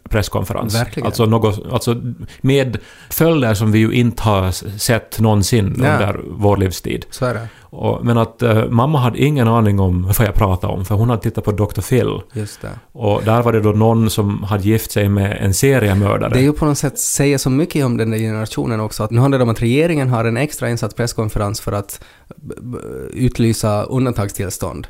presskonferens. 0.10 0.75
Verkligen. 0.75 1.08
Alltså, 1.08 1.25
något, 1.25 1.65
alltså 1.71 1.95
med 2.41 2.78
följder 3.10 3.54
som 3.54 3.71
vi 3.71 3.80
ju 3.80 3.91
inte 3.91 4.23
har 4.23 4.52
sett 4.78 5.19
någonsin 5.19 5.73
Nej. 5.78 5.91
under 5.91 6.21
vår 6.28 6.58
livstid. 6.58 7.06
Så 7.10 7.25
är 7.25 7.34
det. 7.34 7.47
Och, 7.62 8.06
men 8.06 8.17
att 8.17 8.41
eh, 8.41 8.65
mamma 8.65 8.99
hade 8.99 9.17
ingen 9.17 9.47
aning 9.47 9.80
om 9.80 10.04
vad 10.17 10.28
jag 10.28 10.34
pratade 10.34 10.73
om, 10.73 10.86
för 10.86 10.95
hon 10.95 11.10
hade 11.10 11.21
tittat 11.21 11.43
på 11.43 11.52
Dr. 11.52 11.82
Phil. 11.82 12.21
Just 12.34 12.62
det. 12.62 12.69
Och 12.91 13.23
där 13.23 13.41
var 13.41 13.54
det 13.54 13.62
då 13.62 13.71
någon 13.71 14.10
som 14.10 14.43
hade 14.43 14.63
gift 14.63 14.91
sig 14.91 15.10
med 15.10 15.38
en 15.41 15.54
seriemördare. 15.54 16.34
Det 16.34 16.39
är 16.39 16.43
ju 16.43 16.54
på 16.54 16.65
något 16.65 16.78
sätt 16.78 16.99
säger 16.99 17.38
så 17.38 17.49
mycket 17.49 17.86
om 17.86 17.97
den 17.97 18.12
där 18.12 18.17
generationen 18.17 18.80
också. 18.80 19.04
Att 19.04 19.12
nu 19.12 19.19
handlar 19.19 19.39
det 19.39 19.43
om 19.43 19.49
att 19.49 19.62
regeringen 19.62 20.10
har 20.10 20.25
en 20.25 20.38
extra 20.38 20.69
insatt 20.69 20.95
presskonferens 20.95 21.62
för 21.62 21.71
att 21.71 22.04
utlysa 23.13 23.84
undantagstillstånd. 23.84 24.88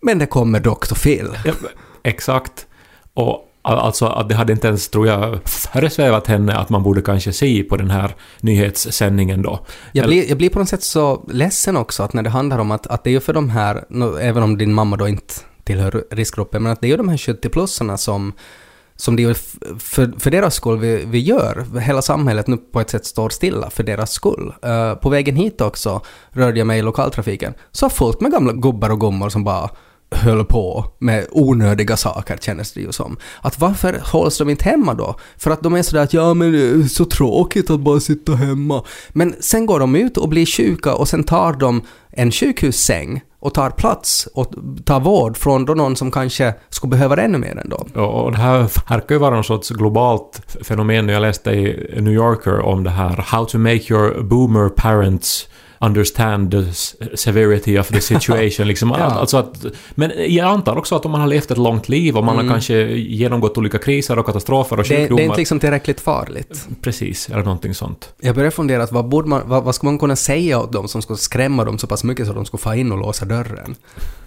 Men 0.00 0.18
det 0.18 0.26
kommer 0.26 0.60
Dr. 0.60 0.94
Phil. 0.94 1.28
Ja, 1.44 1.52
exakt. 2.02 2.66
Och 3.14 3.48
alltså 3.62 4.06
att 4.06 4.28
det 4.28 4.34
hade 4.34 4.52
inte 4.52 4.68
ens, 4.68 4.88
tror 4.88 5.06
jag, 5.06 5.38
föresvävat 5.44 6.26
henne 6.26 6.56
att 6.56 6.68
man 6.68 6.82
borde 6.82 7.02
kanske 7.02 7.32
se 7.32 7.62
på 7.62 7.76
den 7.76 7.90
här 7.90 8.14
nyhetssändningen 8.40 9.42
då. 9.42 9.66
Jag 9.92 10.06
blir, 10.06 10.28
jag 10.28 10.38
blir 10.38 10.50
på 10.50 10.58
något 10.58 10.68
sätt 10.68 10.82
så 10.82 11.24
ledsen 11.28 11.76
också 11.76 12.02
att 12.02 12.12
när 12.12 12.22
det 12.22 12.30
handlar 12.30 12.58
om 12.58 12.70
att, 12.70 12.86
att 12.86 13.04
det 13.04 13.10
är 13.10 13.12
ju 13.12 13.20
för 13.20 13.32
de 13.32 13.50
här, 13.50 13.84
även 14.20 14.42
om 14.42 14.58
din 14.58 14.72
mamma 14.72 14.96
då 14.96 15.08
inte 15.08 15.34
tillhör 15.64 16.04
riskgruppen, 16.10 16.62
men 16.62 16.72
att 16.72 16.80
det 16.80 16.86
är 16.86 16.90
ju 16.90 16.96
de 16.96 17.08
här 17.08 17.16
70-plussarna 17.16 17.96
som 17.96 18.32
som 18.96 19.16
det 19.16 19.22
är 19.22 19.34
för, 19.78 20.20
för 20.20 20.30
deras 20.30 20.54
skull 20.54 20.78
vi, 20.78 21.04
vi 21.06 21.18
gör. 21.18 21.78
Hela 21.80 22.02
samhället 22.02 22.46
nu 22.46 22.56
på 22.56 22.80
ett 22.80 22.90
sätt 22.90 23.06
står 23.06 23.28
stilla 23.28 23.70
för 23.70 23.82
deras 23.82 24.12
skull. 24.12 24.52
Eh, 24.62 24.94
på 24.94 25.08
vägen 25.08 25.36
hit 25.36 25.60
också 25.60 26.00
rörde 26.30 26.58
jag 26.58 26.66
mig 26.66 26.78
i 26.78 26.82
lokaltrafiken. 26.82 27.54
Så 27.70 27.90
fullt 27.90 28.20
med 28.20 28.32
gamla 28.32 28.52
gubbar 28.52 28.90
och 28.90 29.00
gummor 29.00 29.28
som 29.28 29.44
bara 29.44 29.70
höll 30.12 30.44
på 30.44 30.84
med 30.98 31.26
onödiga 31.30 31.96
saker 31.96 32.36
kändes 32.36 32.72
det 32.72 32.80
ju 32.80 32.92
som. 32.92 33.16
Att 33.40 33.60
varför 33.60 34.00
hålls 34.04 34.38
de 34.38 34.50
inte 34.50 34.64
hemma 34.64 34.94
då? 34.94 35.16
För 35.36 35.50
att 35.50 35.62
de 35.62 35.74
är 35.74 35.82
sådär 35.82 36.02
att 36.02 36.12
ja 36.12 36.34
men 36.34 36.52
det 36.52 36.58
är 36.58 36.82
så 36.88 37.04
tråkigt 37.04 37.70
att 37.70 37.80
bara 37.80 38.00
sitta 38.00 38.34
hemma. 38.34 38.84
Men 39.08 39.34
sen 39.40 39.66
går 39.66 39.80
de 39.80 39.96
ut 39.96 40.16
och 40.16 40.28
blir 40.28 40.46
sjuka 40.46 40.94
och 40.94 41.08
sen 41.08 41.24
tar 41.24 41.52
de 41.52 41.82
en 42.10 42.32
sjukhussäng 42.32 43.22
och 43.40 43.54
tar 43.54 43.70
plats 43.70 44.28
och 44.34 44.54
tar 44.84 45.00
vård 45.00 45.36
från 45.36 45.64
då 45.64 45.74
någon 45.74 45.96
som 45.96 46.10
kanske 46.10 46.54
skulle 46.68 46.90
behöva 46.90 47.16
det 47.16 47.22
ännu 47.22 47.38
mer 47.38 47.58
än 47.58 47.68
dem. 47.68 47.88
Och 47.94 48.24
och 48.24 48.32
det 48.32 48.38
här 48.38 48.58
verkar 48.88 49.14
ju 49.14 49.18
vara 49.18 49.34
någon 49.34 49.44
sorts 49.44 49.70
globalt 49.70 50.56
fenomen. 50.62 51.08
Jag 51.08 51.22
läste 51.22 51.50
i 51.50 52.00
New 52.00 52.12
Yorker 52.12 52.60
om 52.60 52.84
det 52.84 52.90
här 52.90 53.24
How 53.28 53.44
to 53.44 53.58
make 53.58 53.94
your 53.94 54.22
boomer 54.22 54.68
parents 54.68 55.48
understand 55.82 56.50
the 56.50 56.64
severity 57.16 57.78
of 57.78 57.88
the 57.88 58.00
situation. 58.12 58.66
liksom, 58.68 58.94
Ja. 58.98 59.04
alltså 59.04 59.36
att, 59.36 59.64
men 59.94 60.12
jag 60.28 60.46
antar 60.46 60.76
också 60.76 60.96
att 60.96 61.04
om 61.04 61.12
man 61.12 61.20
har 61.20 61.28
levt 61.28 61.50
ett 61.50 61.58
långt 61.58 61.88
liv 61.88 62.16
och 62.16 62.24
man 62.24 62.36
har 62.36 62.48
kanske 62.48 62.74
genomgått 62.92 63.58
olika 63.58 63.78
kriser 63.78 64.18
och 64.18 64.26
katastrofer 64.26 64.78
och 64.78 64.84
Det, 64.88 64.94
det 64.94 65.00
sjukdomar. 65.00 65.20
är 65.22 65.24
inte 65.24 65.36
liksom 65.38 65.60
tillräckligt 65.60 66.00
farligt. 66.00 66.68
Precis, 66.82 67.28
eller 67.28 67.42
någonting 67.42 67.74
sånt. 67.74 68.12
Jag 68.20 68.34
börjar 68.34 68.50
fundera 68.50 68.82
att 68.82 68.92
vad, 68.92 69.08
borde 69.08 69.28
man, 69.28 69.42
vad, 69.46 69.64
vad 69.64 69.74
ska 69.74 69.86
man 69.86 69.98
kunna 69.98 70.16
säga 70.16 70.58
åt 70.60 70.72
dem 70.72 70.88
som 70.88 71.02
ska 71.02 71.14
skrämma 71.16 71.64
dem 71.64 71.78
så 71.78 71.86
pass 71.86 72.04
mycket 72.04 72.26
så 72.26 72.30
att 72.32 72.36
de 72.36 72.44
ska 72.44 72.56
få 72.58 72.74
in 72.74 72.92
och 72.92 72.98
låsa 72.98 73.24
dörren? 73.24 73.74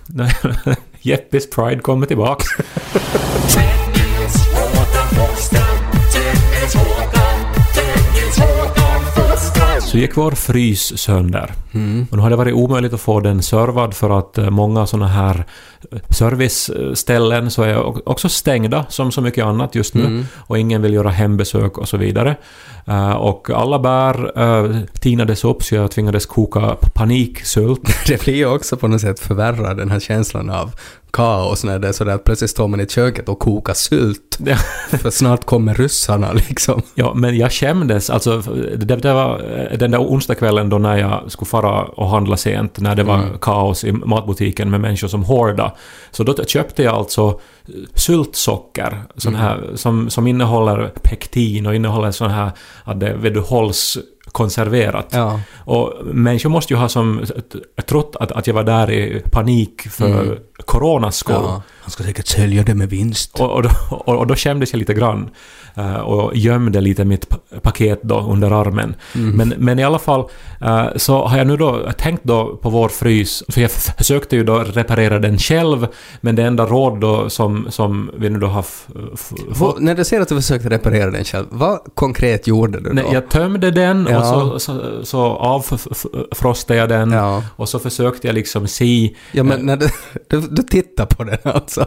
Jeppis 1.02 1.50
pride 1.50 1.80
kommer 1.82 2.06
tillbaks. 2.08 2.46
Gick 9.96 10.18
vår 10.18 10.32
frys 10.32 10.98
sönder. 10.98 11.52
Och 12.12 12.18
nu 12.18 12.24
har 12.24 12.30
det 12.30 12.36
varit 12.36 12.54
omöjligt 12.54 12.94
att 12.94 13.02
få 13.02 13.20
den 13.20 13.44
servad 13.44 13.94
för 13.94 14.20
att 14.20 14.38
eh, 14.38 14.50
många 14.50 14.86
sådana 14.88 15.08
här 15.08 15.46
serviceställen 16.10 17.52
så 17.52 17.64
är 17.64 18.10
också 18.10 18.30
stängda 18.30 18.86
som 18.90 19.12
så 19.12 19.22
mycket 19.22 19.46
annat 19.46 19.76
just 19.76 19.94
nu. 19.94 20.26
Och 20.36 20.60
ingen 20.60 20.82
vill 20.82 20.94
göra 20.94 21.10
hembesök 21.10 21.78
och 21.78 21.88
så 21.88 21.98
vidare. 21.98 22.36
Eh, 22.88 23.12
och 23.12 23.50
alla 23.50 23.80
bär 23.80 24.40
uh, 24.40 24.78
tinades 25.00 25.44
upp 25.44 25.64
så 25.64 25.76
jag 25.76 25.92
tvingades 25.92 26.26
koka 26.26 26.76
paniksylt. 26.94 27.82
Det 28.08 28.24
blir 28.24 28.36
ju 28.36 28.46
också 28.46 28.78
på 28.78 28.88
något 28.88 29.02
sätt 29.02 29.20
förvärra 29.20 29.74
den 29.74 29.92
här 29.92 30.00
känslan 30.00 30.50
av 30.50 30.72
kaos 31.16 31.64
när 31.64 31.80
det 31.80 31.88
är 31.88 31.92
sådär 31.92 32.16
att 32.16 32.24
plötsligt 32.24 32.52
står 32.52 32.68
man 32.68 32.80
i 32.80 32.88
köket 32.88 33.30
och 33.30 33.40
kokar 33.40 33.74
sylt. 33.74 34.38
Ja. 34.46 34.56
För 34.98 35.10
snart 35.10 35.46
kommer 35.46 35.74
ryssarna 35.74 36.34
liksom. 36.34 36.82
Ja, 36.96 37.14
men 37.14 37.38
jag 37.38 37.52
skämdes. 37.52 38.10
Alltså, 38.10 38.42
det, 38.78 38.96
det 38.96 39.14
var 39.14 39.40
eh, 39.72 39.78
den 39.78 39.92
där 39.92 40.00
onsdagskvällen 40.00 40.70
då 40.70 40.78
när 40.78 40.98
jag 40.98 41.32
skulle 41.32 41.50
fara 41.50 41.84
och 41.84 42.10
handla 42.10 42.38
sent, 42.38 42.80
när 42.80 42.96
det 42.96 43.04
var 43.04 43.38
kaos 43.42 43.84
i 43.84 43.92
matbutiken 43.92 44.72
med 44.72 44.82
människor 44.82 45.08
som 45.08 45.24
hårda. 45.24 45.75
Så 46.12 46.24
då 46.24 46.46
köpte 46.46 46.84
jag 46.84 46.96
alltså 46.96 47.40
eh, 47.68 47.74
syltsocker, 47.94 49.04
sån 49.18 49.36
här, 49.36 49.70
som, 49.76 50.10
som 50.10 50.28
innehåller 50.28 50.92
pektin 51.04 51.66
och 51.66 51.76
innehåller 51.76 52.12
sån 52.12 52.32
här 52.32 52.52
att 52.84 53.00
det 53.00 53.14
vet 53.14 53.34
du, 53.34 53.40
hålls 53.40 53.98
konserverat. 54.36 55.08
Ja. 55.10 55.40
Och 55.58 55.94
människor 56.04 56.50
måste 56.50 56.74
ju 56.74 56.80
ha 56.80 56.90
som 56.90 57.26
trott 57.86 58.16
att, 58.20 58.32
att 58.32 58.48
jag 58.48 58.54
var 58.54 58.64
där 58.64 58.92
i 58.92 59.22
panik 59.32 59.82
för 59.82 60.40
coronas 60.66 61.18
skull. 61.18 61.36
ja. 61.44 61.64
Han 61.80 61.92
ska 61.92 62.04
säkert 62.04 62.28
sälja 62.28 62.64
det 62.64 62.76
med 62.76 62.90
vinst. 62.90 63.40
Och, 63.40 63.52
och, 63.52 63.64
då, 63.64 63.70
och, 63.90 64.18
och 64.18 64.28
då 64.28 64.36
kändes 64.36 64.74
jag 64.74 64.80
lite 64.80 64.94
grann 64.94 65.30
och 66.04 66.36
gömde 66.36 66.82
lite 66.82 67.06
mitt 67.06 67.30
pa- 67.30 67.38
paket 67.62 68.00
då 68.04 68.20
under 68.20 68.52
armen. 68.52 68.96
Men, 69.14 69.54
men 69.58 69.80
i 69.80 69.84
alla 69.84 70.00
fall 70.00 70.24
eh, 70.62 70.86
så 70.96 71.26
har 71.26 71.38
jag 71.38 71.48
nu 71.48 71.58
då 71.58 71.92
tänkt 71.98 72.24
då 72.24 72.56
på 72.62 72.70
vår 72.70 72.90
frys, 72.90 73.44
för 73.50 73.62
jag 73.62 73.72
försökte 73.72 74.36
ju 74.36 74.44
då 74.44 74.60
reparera 74.60 75.20
den 75.20 75.38
själv, 75.38 75.88
men 76.22 76.36
det 76.36 76.44
enda 76.44 76.66
råd 76.66 77.00
då 77.00 77.30
som, 77.30 77.68
som 77.70 78.12
vi 78.18 78.30
nu 78.30 78.40
då 78.40 78.48
har 78.48 78.66
fått 79.54 79.80
när 79.80 79.96
du 79.96 80.06
ser 80.06 80.22
att 80.22 80.30
du 80.30 80.36
försökte 80.36 80.70
reparera 80.70 81.12
den 81.12 81.24
själv, 81.24 81.46
vad 81.50 81.80
konkret 81.96 82.48
gjorde 82.48 82.80
du 82.80 82.84
då? 82.90 82.94
Nej, 82.94 83.06
jag 83.14 83.30
tömde 83.30 83.72
den 83.72 84.08
Ja. 84.12 84.18
och 84.44 84.62
så, 84.62 84.74
så, 84.74 85.06
så 85.06 85.22
avfrostade 85.26 86.80
jag 86.80 86.90
den 86.90 87.12
Ja. 87.12 87.44
och 87.56 87.70
så 87.70 87.80
försökte 87.80 88.28
jag 88.28 88.34
liksom 88.34 88.68
se 88.68 89.16
Ja, 89.32 89.44
men 89.44 89.66
när 89.66 89.78
du, 89.78 89.88
du, 90.30 90.42
du 90.42 90.64
tittar 90.64 91.06
på 91.06 91.24
den 91.24 91.38
alltså. 91.44 91.86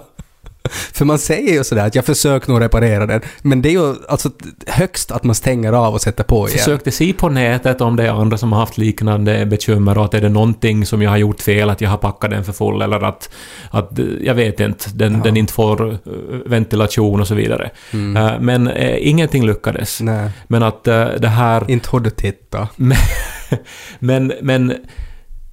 För 0.69 1.05
man 1.05 1.19
säger 1.19 1.53
ju 1.53 1.65
sådär 1.65 1.87
att 1.87 1.95
jag 1.95 2.05
försöker 2.05 2.53
nog 2.53 2.61
reparera 2.61 3.07
den, 3.07 3.21
men 3.43 3.63
det 3.63 3.69
är 3.69 3.73
ju 3.73 3.95
alltså 4.09 4.31
högst 4.67 5.11
att 5.11 5.25
man 5.25 5.35
stänger 5.35 5.73
av 5.73 5.95
och 5.95 6.01
sätter 6.01 6.25
på 6.25 6.49
igen. 6.49 6.59
Försökte 6.59 6.91
se 6.91 7.13
på 7.13 7.29
nätet 7.29 7.81
om 7.81 7.97
det 7.97 8.07
är 8.07 8.11
andra 8.11 8.39
som 8.39 8.53
har 8.53 8.61
haft 8.61 8.79
liknande 8.79 9.47
bekymmer 9.47 9.99
och 9.99 10.05
att 10.05 10.15
är 10.15 10.21
det 10.21 10.29
någonting 10.29 10.87
som 10.87 11.03
jag 11.03 11.11
har 11.11 11.17
gjort 11.17 11.41
fel, 11.41 11.71
att 11.71 11.81
jag 11.81 11.91
har 11.91 11.99
packat 11.99 12.31
den 12.31 12.45
för 12.45 12.53
full 12.53 12.83
eller 12.83 13.05
att, 13.05 13.31
att 13.71 13.99
jag 14.21 14.35
vet 14.35 14.61
inte, 14.61 14.91
den, 14.91 15.21
den 15.23 15.37
inte 15.37 15.53
får 15.53 15.91
eh, 15.93 15.99
ventilation 16.47 17.21
och 17.21 17.29
så 17.29 17.35
vidare. 17.35 17.71
Eh, 17.93 18.41
Men 18.41 18.69
eh, 18.69 19.09
ingenting 19.09 19.47
lyckades. 19.47 20.01
Nej, 20.01 20.31
Men 20.47 20.63
att 20.63 20.89
eh, 20.89 21.07
det 21.19 21.29
här... 21.29 21.71
inte 21.71 21.91
har 21.91 22.01
du 22.01 22.11
tittat. 22.11 22.69
Men, 22.77 22.97
men, 23.99 24.33
men 24.43 24.75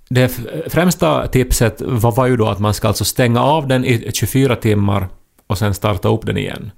det 0.10 0.40
främsta 0.68 1.28
tipset 1.28 1.82
var, 1.86 2.26
ju 2.28 2.38
då 2.38 2.48
att 2.48 2.60
man 2.60 2.74
ska 2.74 2.88
alltså 2.88 3.06
stänga 3.06 3.44
av 3.44 3.68
den 3.68 3.86
i 3.86 4.10
24 4.14 4.56
timmar 4.56 5.08
och 5.48 5.58
sen 5.58 5.74
starta 5.74 6.10
upp 6.10 6.26
den 6.26 6.38
igen. 6.38 6.72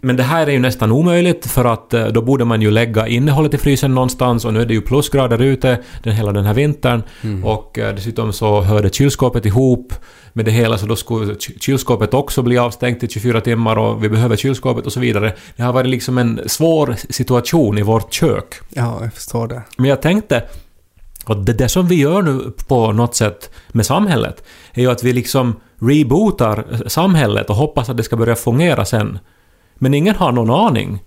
Men 0.00 0.16
det 0.16 0.22
här 0.22 0.46
är 0.46 0.50
ju 0.50 0.58
nästan 0.58 0.92
omöjligt 0.92 1.46
för 1.46 1.64
att 1.64 1.94
eh, 1.94 2.06
då 2.06 2.22
borde 2.22 2.44
man 2.44 2.62
ju 2.62 2.70
lägga 2.70 3.06
innehållet 3.06 3.54
i 3.54 3.58
frysen 3.58 3.94
någonstans 3.94 4.44
och 4.44 4.54
nu 4.54 4.60
är 4.62 4.66
det 4.66 4.74
ju 4.74 4.80
plusgrader 4.80 5.42
ute 5.42 5.78
den, 6.02 6.12
hela 6.12 6.32
den 6.32 6.44
här 6.44 6.54
vintern 6.54 7.02
och 7.44 7.78
eh, 7.78 7.94
dessutom 7.94 8.32
så 8.32 8.60
hörde 8.60 8.90
kylskåpet 8.90 9.46
ihop 9.46 9.94
med 10.32 10.44
det 10.44 10.50
hela 10.50 10.78
så 10.78 10.86
då 10.86 10.96
skulle 10.96 11.34
ky- 11.34 11.58
kylskåpet 11.60 12.14
också 12.14 12.42
bli 12.42 12.58
avstängt 12.58 13.02
i 13.02 13.08
24 13.08 13.40
timmar 13.40 13.76
och 13.76 14.04
vi 14.04 14.08
behöver 14.08 14.36
kylskåpet 14.36 14.86
och 14.86 14.92
så 14.92 15.00
vidare. 15.00 15.32
Det 15.56 15.62
har 15.62 15.72
varit 15.72 15.90
liksom 15.90 16.18
en 16.18 16.40
svår 16.46 16.96
situation 17.10 17.78
i 17.78 17.82
vårt 17.82 18.12
kök. 18.12 18.54
Ja, 18.68 18.98
jag 19.00 19.12
förstår 19.14 19.48
det. 19.48 19.62
Men 19.76 19.90
jag 19.90 20.02
tänkte 20.02 20.42
och 21.24 21.36
det, 21.36 21.52
det 21.52 21.68
som 21.68 21.86
vi 21.86 21.94
gör 21.94 22.22
nu 22.22 22.52
på 22.68 22.92
något 22.92 23.14
sätt 23.14 23.50
med 23.68 23.86
samhället 23.86 24.44
är 24.72 24.82
ju 24.82 24.90
att 24.90 25.02
vi 25.02 25.12
liksom 25.12 25.60
rebootar 25.78 26.88
samhället 26.88 27.50
och 27.50 27.56
hoppas 27.56 27.88
att 27.88 27.96
det 27.96 28.02
ska 28.02 28.16
börja 28.16 28.36
fungera 28.36 28.84
sen. 28.84 29.18
Men 29.74 29.94
ingen 29.94 30.16
har 30.16 30.32
någon 30.32 30.50
aning. 30.50 31.02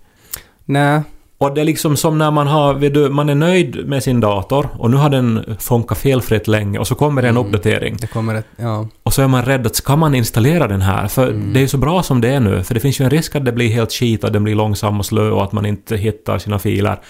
Nej, 0.64 1.02
och 1.38 1.54
det 1.54 1.60
är 1.60 1.64
liksom 1.64 1.96
som 1.96 2.18
när 2.18 2.30
man 2.30 2.46
har, 2.46 2.74
du, 2.74 3.08
man 3.08 3.28
är 3.28 3.34
nöjd 3.34 3.88
med 3.88 4.02
sin 4.02 4.20
dator 4.20 4.68
och 4.78 4.90
nu 4.90 4.96
har 4.96 5.10
den 5.10 5.56
funkat 5.58 5.98
felfritt 5.98 6.48
länge 6.48 6.78
och 6.78 6.86
så 6.86 6.94
kommer 6.94 7.22
det 7.22 7.28
en 7.28 7.36
uppdatering. 7.36 7.96
det 8.00 8.06
kommer 8.06 8.34
ett... 8.34 8.46
Ja. 8.56 8.88
Och 9.02 9.12
så 9.12 9.22
är 9.22 9.28
man 9.28 9.44
rädd 9.44 9.66
att 9.66 9.76
ska 9.76 9.96
man 9.96 10.14
installera 10.14 10.68
den 10.68 10.80
här? 10.80 11.08
För 11.08 11.32
det 11.32 11.58
är 11.58 11.60
ju 11.60 11.68
så 11.68 11.78
bra 11.78 12.02
som 12.02 12.20
det 12.20 12.28
är 12.28 12.40
nu. 12.40 12.62
För 12.62 12.74
det 12.74 12.80
finns 12.80 13.00
ju 13.00 13.04
en 13.04 13.10
risk 13.10 13.36
att 13.36 13.44
det 13.44 13.52
blir 13.52 13.68
helt 13.68 13.92
skit 13.92 14.24
och 14.24 14.32
den 14.32 14.44
blir 14.44 14.54
långsam 14.54 14.98
och 14.98 15.06
slö 15.06 15.30
och 15.30 15.44
att 15.44 15.52
man 15.52 15.66
inte 15.66 15.96
hittar 15.96 16.38
sina 16.38 16.58
filer. 16.58 17.00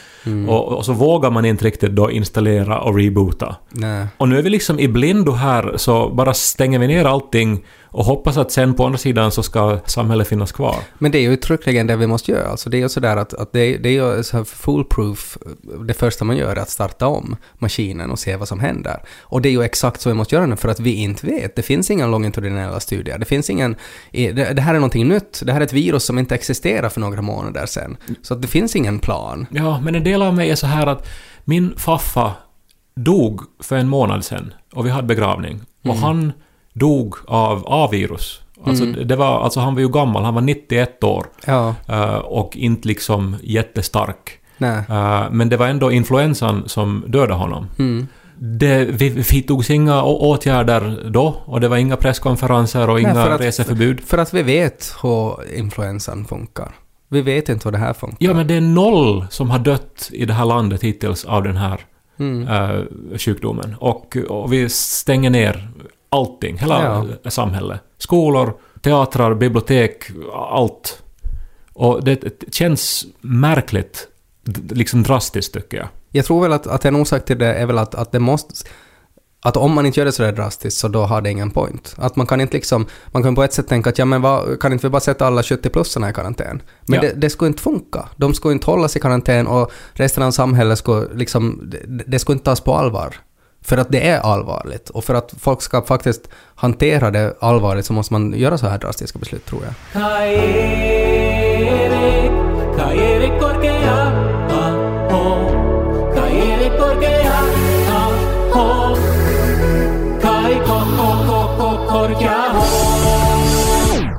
Och, 0.49 0.73
och 0.73 0.85
så 0.85 0.93
vågar 0.93 1.31
man 1.31 1.45
inte 1.45 1.65
riktigt 1.65 1.91
då 1.91 2.11
installera 2.11 2.81
och 2.81 2.97
reboota. 2.99 3.57
Nej. 3.71 4.07
Och 4.17 4.29
nu 4.29 4.39
är 4.39 4.43
vi 4.43 4.51
liksom 4.51 4.81
i 4.81 4.89
blindo 4.89 5.33
här 5.33 5.73
så 5.77 6.09
bara 6.09 6.35
stänger 6.35 6.79
vi 6.79 6.87
ner 6.87 7.05
allting 7.05 7.65
och 7.97 8.05
hoppas 8.05 8.37
att 8.37 8.51
sen 8.51 8.75
på 8.75 8.87
andra 8.87 8.99
sidan 8.99 9.33
så 9.33 9.43
ska 9.43 9.79
samhället 9.87 10.29
finnas 10.29 10.53
kvar. 10.53 10.77
Men 10.99 11.13
det 11.13 11.19
är 11.19 11.23
ju 11.23 11.33
uttryckligen 11.33 11.87
det 11.87 11.97
vi 11.97 12.07
måste 12.07 12.33
göra. 12.33 12.49
Alltså 12.49 12.71
det 12.71 12.77
är 12.77 12.81
ju 12.81 12.89
sådär 12.89 13.17
att, 13.17 13.35
att 13.35 13.53
det, 13.53 13.77
det 13.77 13.89
är 13.89 14.17
ju 14.17 14.23
så 14.23 14.45
foolproof. 14.45 15.39
Det 15.87 15.95
första 15.95 16.25
man 16.25 16.37
gör 16.37 16.57
är 16.57 16.61
att 16.61 16.71
starta 16.71 17.07
om 17.07 17.37
maskinen 17.59 18.11
och 18.11 18.19
se 18.19 18.37
vad 18.37 18.49
som 18.49 18.61
händer. 18.61 19.03
Och 19.21 19.43
det 19.43 19.49
är 19.49 19.51
ju 19.51 19.63
exakt 19.63 20.01
så 20.01 20.09
vi 20.09 20.15
måste 20.15 20.35
göra 20.35 20.47
nu 20.47 20.57
för 20.57 20.69
att 20.69 20.81
vi 20.81 20.95
inte 20.95 21.27
vet. 21.27 21.57
Det 21.57 21.63
finns 21.63 21.91
inga 21.91 22.07
longitudinella 22.07 22.81
studier. 22.81 23.19
Det 23.19 23.25
finns 23.25 23.51
ingen... 23.51 23.77
Det, 24.13 24.33
det 24.33 24.63
här 24.63 24.75
är 24.75 24.79
någonting 24.79 25.09
nytt. 25.09 25.43
Det 25.45 25.53
här 25.53 25.61
är 25.61 25.65
ett 25.65 25.73
virus 25.73 26.05
som 26.05 26.19
inte 26.19 26.35
existerar 26.35 26.89
för 26.89 27.01
några 27.01 27.23
månader 27.23 27.67
sedan. 27.67 27.97
Så 28.23 28.35
det 28.35 28.49
finns 28.49 28.77
ingen 28.77 28.99
plan. 28.99 29.47
Ja, 29.51 29.81
men 29.81 29.95
en 29.95 30.05
del 30.05 30.23
av 30.23 30.35
mig 30.35 30.51
är 30.51 30.57
så 30.57 30.67
här 30.67 30.87
att 30.87 31.09
min 31.45 31.75
faffa 31.77 32.33
dog 32.97 33.41
för 33.61 33.77
en 33.77 33.89
månad 33.89 34.25
sedan 34.25 34.55
och 34.73 34.87
vi 34.87 34.91
hade 34.91 35.07
begravning. 35.07 35.61
Och 35.83 35.97
han 35.97 36.33
dog 36.79 37.15
av 37.27 37.65
A-virus. 37.67 38.41
Alltså, 38.65 38.85
det 38.85 39.17
var, 39.17 39.41
alltså 39.41 39.61
han 39.61 39.75
var 39.75 39.81
ju 39.81 39.89
gammal, 39.89 40.25
han 40.25 40.35
var 40.35 40.41
91 40.43 41.05
år 41.05 41.27
Ja, 41.47 41.75
eh, 41.89 42.15
och 42.15 42.57
inte 42.57 42.89
liksom 42.89 43.37
jättestark. 43.43 44.39
nej. 44.59 44.83
Eh, 44.89 45.25
men 45.31 45.49
det 45.49 45.57
var 45.57 45.67
ändå 45.67 45.93
influensan 45.93 46.63
som 46.67 47.05
dödade 47.07 47.35
honom. 47.35 47.67
Mm. 47.79 48.07
Det 48.39 48.85
vi, 48.85 49.09
vi 49.09 49.43
togs 49.43 49.71
inga 49.71 50.03
åtgärder 50.03 51.11
då 51.11 51.37
och 51.45 51.61
det 51.61 51.69
var 51.69 51.77
inga 51.77 51.97
presskonferenser 51.97 52.89
och 52.91 53.03
Nej, 53.03 53.13
inga 53.13 53.25
att- 53.25 53.41
reseförbud. 53.41 54.01
För 54.01 54.19
att 54.19 54.35
vi 54.35 54.43
vet 54.43 54.95
hur 55.03 55.55
influensan 55.57 56.25
funkar. 56.25 56.73
Vi 57.09 57.23
vet 57.23 57.49
inte 57.49 57.69
hur 57.69 57.73
det 57.73 57.79
här 57.79 57.93
funkar. 57.93 58.17
Ja, 58.21 58.35
men 58.35 58.47
det 58.47 58.55
är 58.55 58.61
noll 58.61 59.27
som 59.31 59.51
har 59.51 59.59
dött 59.59 60.11
i 60.13 60.25
det 60.25 60.33
här 60.35 60.45
landet 60.45 60.83
hittills 60.83 61.25
av 61.25 61.43
den 61.43 61.57
här 61.57 61.81
Mm. 62.19 62.49
eh, 62.49 62.81
sjukdomen. 63.19 63.75
Och, 63.81 64.17
och 64.29 64.53
vi 64.53 64.69
stänger 64.69 65.31
ner 65.31 65.69
allting, 66.09 66.59
hela 66.59 67.07
samhället. 67.29 67.81
Skolor, 67.99 68.57
teatrar, 68.81 69.35
bibliotek, 69.35 70.05
allt. 70.33 71.03
Och 71.73 72.05
det 72.05 72.55
känns 72.55 73.07
märkligt, 73.21 74.09
liksom 74.71 75.03
drastiskt 75.03 75.55
tycker 75.55 75.77
jag. 75.77 75.89
Jag 76.11 76.25
tror 76.25 76.43
väl 76.43 76.53
att, 76.53 76.67
att 76.67 76.85
en 76.85 76.97
orsak 76.97 77.25
till 77.25 77.39
det 77.39 77.55
är 77.55 77.67
väl 77.67 77.79
att, 77.79 77.95
att 77.95 78.13
det 78.13 78.21
måste... 78.21 78.55
Att 79.41 79.57
om 79.57 79.73
man 79.75 79.87
inte 79.87 80.01
gör 80.01 80.05
det 80.05 80.13
så 80.13 80.23
där 80.23 80.33
drastiskt 80.33 80.79
så 80.81 80.89
då 80.89 81.03
har 81.03 81.21
det 81.21 81.31
ingen 81.31 81.51
point. 81.51 81.95
Att 81.99 82.17
man 82.17 82.27
kan 82.27 82.41
inte 82.41 82.55
liksom... 82.55 82.87
Man 83.07 83.23
kan 83.23 83.35
på 83.35 83.43
ett 83.43 83.53
sätt 83.53 83.69
tänka 83.69 83.91
att 83.91 83.99
ja 83.99 84.05
men 84.05 84.23
vad, 84.23 84.61
kan 84.61 84.73
inte 84.73 84.87
vi 84.87 84.91
bara 84.91 85.01
sätta 85.01 85.27
alla 85.27 85.43
70-plussarna 85.43 86.11
i 86.11 86.13
karantän? 86.13 86.63
Men 86.87 86.95
Ja. 86.95 87.01
det, 87.01 87.21
det 87.21 87.31
skulle 87.31 87.49
inte 87.49 87.63
funka. 87.63 88.09
De 88.17 88.35
skulle 88.35 88.53
inte 88.53 88.67
hållas 88.67 88.97
i 88.97 89.01
karantän 89.01 89.47
och 89.47 89.73
resten 89.93 90.23
av 90.23 90.31
samhället 90.31 90.79
skulle 90.79 91.15
liksom... 91.15 91.63
Det, 91.65 92.05
det 92.07 92.19
skulle 92.19 92.35
inte 92.35 92.45
tas 92.45 92.61
på 92.61 92.75
allvar. 92.75 93.17
För 93.67 93.77
att 93.77 93.93
det 93.93 94.09
är 94.09 94.21
allvarligt. 94.21 94.91
Och 94.91 95.05
för 95.05 95.15
att 95.15 95.35
folk 95.41 95.63
ska 95.63 95.83
faktiskt 95.83 96.29
hantera 96.55 97.11
det 97.11 97.37
allvarligt 97.41 97.87
så 97.87 97.93
måste 97.93 98.13
man 98.13 98.33
göra 98.33 98.59
så 98.59 98.67
här 98.67 98.79
drastiska 98.79 99.19
beslut 99.19 99.47
tror 99.47 99.63
jag. 99.65 99.75
Kairi, 99.93 100.67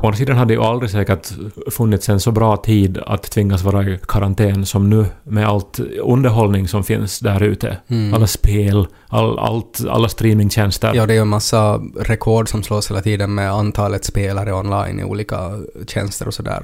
Å 0.02 0.08
andra 0.08 0.18
sidan 0.18 0.38
hade 0.38 0.54
ju 0.54 0.62
aldrig 0.62 0.92
säkert 0.92 1.32
funnits 1.72 2.10
en 2.10 2.20
så 2.20 2.32
bra 2.32 2.58
tid 2.58 2.98
att 2.98 3.24
tvingas 3.24 3.64
vara 3.64 3.84
i 3.84 4.00
karantän 4.08 4.66
som 4.66 4.90
nu 4.90 5.06
med 5.24 5.48
allt 5.48 5.80
underhållning 6.02 6.68
som 6.68 6.84
finns 6.84 7.20
där 7.20 7.44
ute. 7.44 7.78
Alla 8.14 8.28
spel, 8.28 8.88
all, 9.08 9.40
allt, 9.40 9.82
alla 9.90 10.10
streamingtjänster. 10.10 10.92
Ja, 10.96 11.06
det 11.06 11.14
är 11.14 11.16
ju 11.16 11.22
en 11.22 11.28
massa 11.28 11.82
rekord 12.00 12.50
som 12.50 12.64
slås 12.64 12.92
hela 12.92 13.02
tiden 13.02 13.36
med 13.36 13.52
antalet 13.52 14.06
spelare 14.06 14.54
online 14.54 15.00
i 15.00 15.04
olika 15.04 15.52
tjänster 15.88 16.28
och 16.28 16.34
sådär. 16.34 16.64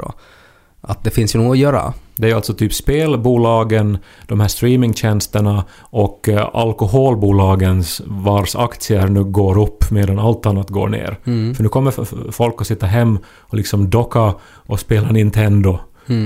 Att 0.88 1.04
det 1.04 1.10
finns 1.10 1.36
ju 1.36 1.40
nog 1.40 1.52
att 1.52 1.58
göra. 1.58 1.94
Det 2.16 2.32
är 2.32 2.36
alltså 2.36 2.54
typ 2.54 2.74
spelbolagen, 2.74 3.98
de 4.28 4.40
här 4.40 4.48
streamingtjänsterna 4.48 5.64
och 5.80 6.30
eh, 6.30 6.50
alkoholbolagens 6.54 8.02
vars 8.06 8.56
aktier 8.56 9.08
nu 9.08 9.24
går 9.24 9.62
upp 9.62 9.92
medan 9.92 10.20
allt 10.20 10.46
annat 10.46 10.70
går 10.70 10.90
ner. 10.90 11.18
Mm. 11.26 11.56
För 11.56 11.64
nu 11.64 11.70
kommer 11.70 12.32
folk 12.32 12.62
att 12.62 12.68
sitta 12.68 12.86
hem 12.86 13.20
och 13.40 13.58
liksom 13.58 13.90
docka 13.90 14.34
och 14.44 14.80
spela 14.80 15.12
Nintendo 15.12 15.80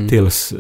tills 0.10 0.52
eh, 0.52 0.58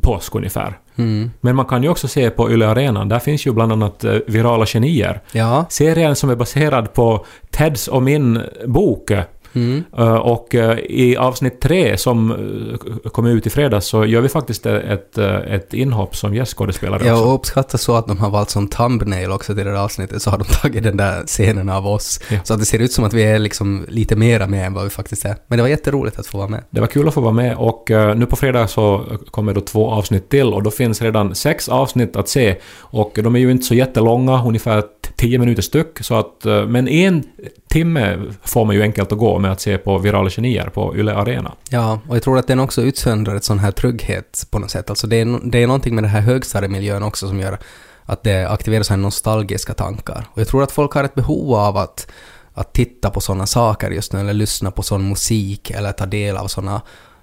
påsk 0.00 0.34
ungefär. 0.34 0.78
Mm. 0.96 1.30
Men 1.40 1.56
man 1.56 1.66
kan 1.66 1.82
ju 1.82 1.88
också 1.88 2.08
se 2.08 2.30
på 2.30 2.50
Yle 2.50 2.68
Arenan, 2.68 3.08
där 3.08 3.18
finns 3.18 3.46
ju 3.46 3.52
bland 3.52 3.72
annat 3.72 4.04
eh, 4.04 4.16
Virala 4.26 4.66
Genier. 4.66 5.20
Ja. 5.32 5.64
Serien 5.68 6.16
som 6.16 6.30
är 6.30 6.36
baserad 6.36 6.92
på 6.94 7.26
Teds 7.50 7.88
och 7.88 8.02
min 8.02 8.40
bok. 8.66 9.10
Mm. 9.54 9.84
Eh, 9.98 10.14
Och 10.14 10.54
eh, 10.54 10.78
i 10.78 11.16
avsnitt 11.16 11.60
tre 11.60 11.96
som 11.96 12.30
eh, 12.30 13.10
kom 13.10 13.26
ut 13.26 13.46
i 13.46 13.50
fredags 13.50 13.86
så 13.86 14.04
gör 14.04 14.20
vi 14.20 14.28
faktiskt 14.28 14.66
ett, 14.66 15.18
ett 15.18 15.74
inhopp 15.74 16.16
som 16.16 16.34
gästskådespelare 16.34 16.96
också. 16.96 17.06
Jag 17.08 17.34
uppskattar 17.34 17.78
så 17.78 17.94
att 17.94 18.06
de 18.06 18.18
har 18.18 18.30
valt 18.30 18.50
som 18.50 18.68
thumbnail 18.68 19.30
också 19.30 19.54
till 19.54 19.64
det 19.64 19.70
där 19.70 19.78
avsnittet, 19.78 20.22
så 20.22 20.30
har 20.30 20.38
de 20.38 20.44
tagit 20.62 20.82
den 20.82 20.96
där 20.96 21.22
scenen 21.26 21.68
av 21.68 21.86
oss. 21.86 22.20
Ja. 22.30 22.38
Så 22.44 22.54
att 22.54 22.60
det 22.60 22.66
ser 22.66 22.78
ut 22.78 22.92
som 22.92 23.04
att 23.04 23.12
vi 23.12 23.22
är 23.22 23.38
liksom 23.38 23.86
lite 23.88 24.16
mera 24.16 24.46
med 24.46 24.66
än 24.66 24.74
vad 24.74 24.84
vi 24.84 24.90
faktiskt 24.90 25.24
är. 25.24 25.36
Men 25.46 25.56
det 25.58 25.62
var 25.62 25.68
jätteroligt 25.68 26.18
att 26.18 26.26
få 26.26 26.38
vara 26.38 26.48
med. 26.48 26.62
Det 26.70 26.80
var 26.80 26.86
kul 26.88 27.08
att 27.08 27.14
få 27.14 27.20
vara 27.20 27.32
med 27.32 27.56
och 27.56 27.90
nu 28.16 28.26
på 28.26 28.36
fredag 28.36 28.68
så 28.68 29.04
kommer 29.30 29.54
då 29.54 29.60
två 29.60 29.90
avsnitt 29.90 30.28
till 30.28 30.46
och 30.52 30.62
då 30.62 30.70
finns 30.70 31.02
redan 31.02 31.34
sex 31.34 31.68
avsnitt 31.68 32.16
att 32.16 32.28
se 32.28 32.56
och 32.78 33.18
de 33.22 33.34
är 33.34 33.38
ju 33.40 33.50
inte 33.50 33.64
så 33.64 33.74
jättelånga, 33.74 34.44
ungefär 34.44 34.82
tio 35.16 35.38
minuter 35.38 35.62
styck 35.62 35.98
så 36.00 36.14
att 36.14 36.44
men 36.68 36.88
en 36.88 37.24
timme 37.68 38.18
får 38.42 38.64
man 38.64 38.74
ju 38.74 38.82
enkelt 38.82 39.12
att 39.12 39.18
gå 39.18 39.38
med 39.44 39.52
att 39.52 39.60
se 39.60 39.78
på 39.78 39.98
Virala 39.98 40.30
Genier 40.30 40.68
på 40.68 40.96
Yle 40.96 41.14
Arena. 41.14 41.54
Ja, 41.70 42.00
och 42.08 42.16
jag 42.16 42.22
tror 42.22 42.38
att 42.38 42.46
den 42.46 42.60
också 42.60 42.82
utsöndrar 42.82 43.34
ett 43.34 43.44
sån 43.44 43.58
här 43.58 43.70
trygghet 43.70 44.46
på 44.50 44.58
något 44.58 44.70
sätt. 44.70 44.90
Alltså 44.90 45.06
det 45.06 45.20
är, 45.20 45.50
det 45.50 45.62
är 45.62 45.66
någonting 45.66 45.94
med 45.94 46.04
den 46.04 46.10
här 46.10 46.20
högstadiemiljön 46.20 47.02
också 47.02 47.28
som 47.28 47.40
gör 47.40 47.58
att 48.04 48.22
det 48.22 48.50
aktiverar 48.50 48.82
så 48.82 48.92
här 48.92 49.00
nostalgiska 49.00 49.74
tankar. 49.74 50.26
Och 50.32 50.40
jag 50.40 50.48
tror 50.48 50.62
att 50.62 50.72
folk 50.72 50.92
har 50.92 51.04
ett 51.04 51.14
behov 51.14 51.54
av 51.54 51.76
att, 51.76 52.06
att 52.54 52.72
titta 52.72 53.10
på 53.10 53.20
såna 53.20 53.46
saker 53.46 53.90
just 53.90 54.12
nu, 54.12 54.20
eller 54.20 54.32
lyssna 54.32 54.70
på 54.70 54.82
sån 54.82 55.08
musik, 55.08 55.70
eller 55.70 55.92
ta 55.92 56.06
del 56.06 56.36
av 56.36 56.46
såna 56.46 56.82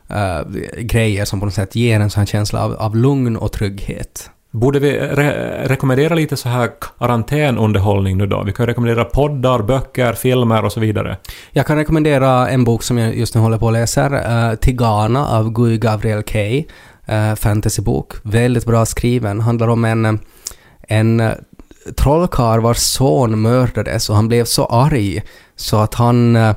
äh, 0.10 0.42
grejer 0.80 1.26
som 1.26 1.40
på 1.40 1.46
något 1.46 1.56
sätt 1.56 1.76
ger 1.76 2.00
en 2.00 2.10
sån 2.10 2.22
här 2.22 2.26
känsla 2.26 2.64
av, 2.64 2.74
av 2.74 2.96
lugn 2.96 3.38
och 3.38 3.52
trygghet. 3.52 4.30
Borde 4.54 4.80
vi 4.80 5.00
re- 5.00 5.68
rekommendera 5.68 6.16
lite 6.16 6.38
så 6.38 6.50
här 6.50 6.70
karantänunderhållning 7.00 8.18
nu 8.18 8.28
då? 8.28 8.44
Vi 8.44 8.54
kan 8.54 8.66
rekommendera 8.66 9.06
poddar, 9.06 9.62
böcker, 9.62 10.14
filmer 10.14 10.66
och 10.66 10.72
så 10.72 10.80
vidare. 10.80 11.18
Jag 11.52 11.66
kan 11.66 11.78
rekommendera 11.78 12.50
en 12.50 12.64
bok 12.64 12.84
som 12.84 12.98
jag 12.98 13.16
just 13.16 13.36
nu 13.36 13.42
håller 13.42 13.58
på 13.58 13.68
att 13.68 13.74
läsa, 13.74 14.06
eh, 14.06 14.50
uh, 14.50 14.56
Tigana 14.56 15.28
av 15.28 15.54
Guy 15.54 15.78
Gabriel 15.78 16.24
Kay, 16.24 16.66
uh, 17.10 17.36
fantasybok. 17.36 18.14
Väldigt 18.24 18.66
bra 18.66 18.86
skriven, 18.86 19.40
handlar 19.40 19.68
om 19.68 19.86
en, 19.86 20.20
en 20.82 21.20
eh, 21.20 21.32
trollkarl 21.98 22.60
vars 22.60 22.78
son 22.78 23.42
mördades 23.42 24.10
och 24.10 24.16
han 24.16 24.28
blev 24.28 24.46
så 24.46 24.66
arg 24.66 25.22
så 25.56 25.78
att 25.78 25.94
han 25.94 26.36
uh, 26.36 26.54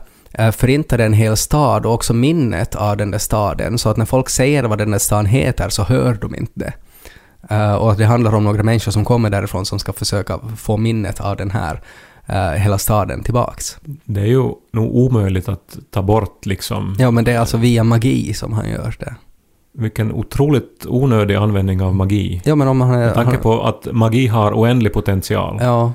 förintade 0.53 1.05
en 1.05 1.13
hel 1.13 1.37
stad 1.37 1.87
och 1.87 1.95
också 1.95 2.15
minnet 2.15 2.75
av 2.75 2.97
den 2.97 3.11
där 3.11 3.19
staden 3.19 3.79
så 3.79 3.89
att 3.89 3.97
när 3.97 4.05
folk 4.05 4.29
säger 4.29 4.63
vad 4.63 4.79
den 4.79 4.91
där 4.91 4.99
staden 4.99 5.27
heter 5.27 5.69
så 5.69 5.83
hör 5.83 6.15
de 6.15 6.35
inte 6.35 6.73
Eh, 7.51 7.75
och 7.75 7.93
att 7.93 7.99
det 7.99 8.05
handlar 8.05 8.35
om 8.35 8.45
några 8.45 8.63
människor 8.63 8.93
som 8.93 9.05
kommer 9.05 9.31
därifrån 9.31 9.67
som 9.67 9.79
ska 9.79 9.93
försöka 9.93 10.39
få 10.57 10.77
minnet 10.77 11.21
av 11.21 11.37
den 11.37 11.51
här 11.51 11.81
eh, 12.27 12.51
hela 12.51 12.79
staden 12.79 13.23
tillbaks. 13.23 13.79
Det 14.05 14.21
är 14.21 14.27
ju 14.27 14.43
nog 14.73 14.95
omöjligt 14.97 15.49
att 15.49 15.79
ta 15.91 16.03
bort 16.03 16.47
liksom 16.47 16.97
Ja, 16.99 17.11
men 17.11 17.25
det 17.25 17.33
är 17.33 17.39
alltså 17.39 17.57
via 17.57 17.85
magi 17.85 18.35
som 18.35 18.53
han 18.53 18.71
gör 18.71 18.95
det. 18.99 19.15
vilken 19.73 20.13
otroligt 20.13 20.87
onödig 20.89 21.35
användning 21.35 21.83
av 21.83 21.95
magi. 21.95 22.43
Ja, 22.45 22.55
men 22.55 22.69
om 22.69 22.81
han... 22.81 22.99
Med 22.99 23.15
tanke 23.15 23.33
han 23.33 23.41
på 23.41 23.63
att 23.63 23.89
magi 23.93 24.27
har 24.27 24.53
oändlig 24.53 24.93
potential. 24.93 25.59
Ja. 25.61 25.93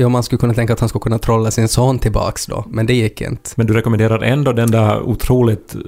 Ja, 0.00 0.08
man 0.08 0.22
skulle 0.22 0.38
kunna 0.38 0.54
tänka 0.54 0.72
att 0.72 0.80
han 0.80 0.88
skulle 0.88 1.02
kunna 1.02 1.18
trolla 1.18 1.50
sin 1.50 1.68
son 1.68 1.98
tillbaks 1.98 2.46
då, 2.46 2.64
men 2.68 2.86
det 2.86 2.94
gick 2.94 3.20
inte. 3.20 3.50
Men 3.56 3.66
du 3.66 3.74
rekommenderar 3.74 4.22
ändå 4.22 4.52
den 4.52 4.70
där 4.70 5.00
otroligt 5.02 5.74
eh, 5.74 5.80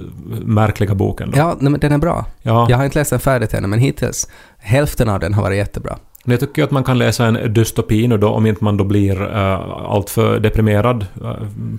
märkliga 0.45 0.95
boken 0.95 1.31
då? 1.31 1.37
Ja, 1.37 1.55
nej, 1.59 1.71
men 1.71 1.79
den 1.79 1.91
är 1.91 1.97
bra. 1.97 2.25
Ja. 2.41 2.67
Jag 2.69 2.77
har 2.77 2.85
inte 2.85 2.99
läst 2.99 3.09
den 3.09 3.19
färdigt 3.19 3.53
ännu, 3.53 3.67
men 3.67 3.79
hittills, 3.79 4.27
hälften 4.57 5.09
av 5.09 5.19
den 5.19 5.33
har 5.33 5.43
varit 5.43 5.57
jättebra. 5.57 5.97
Jag 6.25 6.39
tycker 6.39 6.63
att 6.63 6.71
man 6.71 6.83
kan 6.83 6.97
läsa 6.97 7.25
en 7.25 7.53
dystopi 7.53 8.07
nu 8.07 8.17
då, 8.17 8.29
om 8.29 8.45
inte 8.45 8.63
man 8.63 8.77
då 8.77 8.83
blir 8.83 9.21
uh, 9.21 9.59
alltför 9.91 10.39
deprimerad. 10.39 11.05
Uh, 11.21 11.31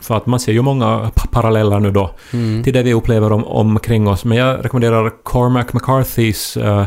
för 0.03 0.17
att 0.17 0.27
man 0.27 0.41
ser 0.41 0.53
ju 0.53 0.63
många 0.63 1.11
pa- 1.15 1.27
paralleller 1.31 1.81
nu 1.81 1.91
då 1.91 2.11
Mm. 2.33 2.63
till 2.63 2.73
det 2.73 2.83
vi 2.83 2.95
upplever 2.95 3.33
om, 3.33 3.45
omkring 3.45 4.09
oss. 4.09 4.25
Men 4.25 4.39
jag 4.39 4.65
rekommenderar 4.65 5.13
Cormac 5.23 5.67
McCarthys 5.73 6.57
uh, 6.57 6.85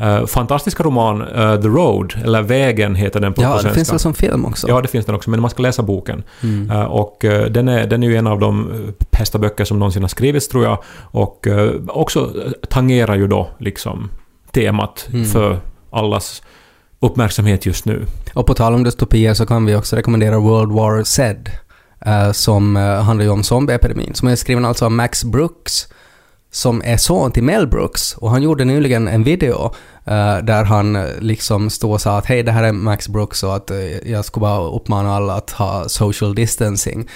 uh, 0.00 0.26
fantastiska 0.26 0.82
roman 0.82 1.22
uh, 1.22 1.60
The 1.62 1.68
Road, 1.68 2.14
eller 2.24 2.42
Vägen 2.42 2.94
heter 2.94 3.20
den 3.20 3.32
på, 3.32 3.42
Ja, 3.42 3.48
på 3.48 3.54
det 3.56 3.62
svenska. 3.62 3.74
finns 3.74 3.92
väl 3.92 3.98
som 3.98 4.14
film 4.14 4.44
också? 4.44 4.68
Ja, 4.68 4.80
det 4.80 4.88
finns 4.88 5.06
den 5.06 5.14
också, 5.14 5.30
men 5.30 5.40
man 5.40 5.50
ska 5.50 5.62
läsa 5.62 5.82
boken. 5.82 6.22
Mm. 6.42 6.70
Uh, 6.70 6.82
och 6.84 7.16
den, 7.50 7.68
är, 7.68 7.86
den 7.86 8.02
är 8.02 8.06
ju 8.08 8.16
en 8.16 8.26
av 8.26 8.40
de 8.40 8.70
bästa 9.10 9.38
böcker 9.38 9.64
som 9.64 9.78
någonsin 9.78 10.02
har 10.02 10.08
skrivits, 10.08 10.48
tror 10.48 10.64
jag. 10.64 10.82
Och 11.00 11.46
också 11.88 12.30
tangerar 12.68 13.14
ju 13.14 13.26
då 13.26 13.48
liksom 13.58 14.10
temat 14.52 15.08
Mm. 15.12 15.24
för 15.24 15.58
allas 15.90 16.42
uppmärksamhet 17.00 17.66
just 17.66 17.84
nu. 17.84 18.06
Och 18.34 18.46
på 18.46 18.54
tal 18.54 18.74
om 18.74 18.84
dystopier 18.84 19.34
så 19.34 19.46
kan 19.46 19.66
vi 19.66 19.74
också 19.74 19.96
rekommendera 19.96 20.38
World 20.38 20.72
War 20.72 21.04
Z, 21.04 21.50
eh, 22.06 22.32
som 22.32 22.76
handlar 22.76 23.24
ju 23.24 23.30
om 23.30 23.42
zombieepidemin, 23.42 24.14
som 24.14 24.28
är 24.28 24.36
skriven 24.36 24.64
alltså 24.64 24.84
av 24.84 24.92
Max 24.92 25.24
Brooks, 25.24 25.88
som 26.54 26.82
är 26.84 26.96
son 26.96 27.32
till 27.32 27.42
Mel 27.42 27.66
Brooks, 27.66 28.14
och 28.16 28.30
han 28.30 28.42
gjorde 28.42 28.64
nyligen 28.64 29.08
en 29.08 29.24
video 29.24 29.64
eh, 30.04 30.36
där 30.38 30.64
han 30.64 30.96
eh, 30.96 31.04
liksom 31.20 31.70
stod 31.70 31.92
och 31.92 32.00
sa 32.00 32.18
att 32.18 32.26
hej, 32.26 32.42
det 32.42 32.52
här 32.52 32.62
är 32.62 32.72
Max 32.72 33.08
Brooks 33.08 33.42
och 33.42 33.56
att 33.56 33.70
eh, 33.70 33.78
jag 34.10 34.24
skulle 34.24 34.42
bara 34.42 34.68
uppmana 34.68 35.14
alla 35.14 35.34
att 35.34 35.50
ha 35.50 35.88
social 35.88 36.34
distancing. 36.34 37.08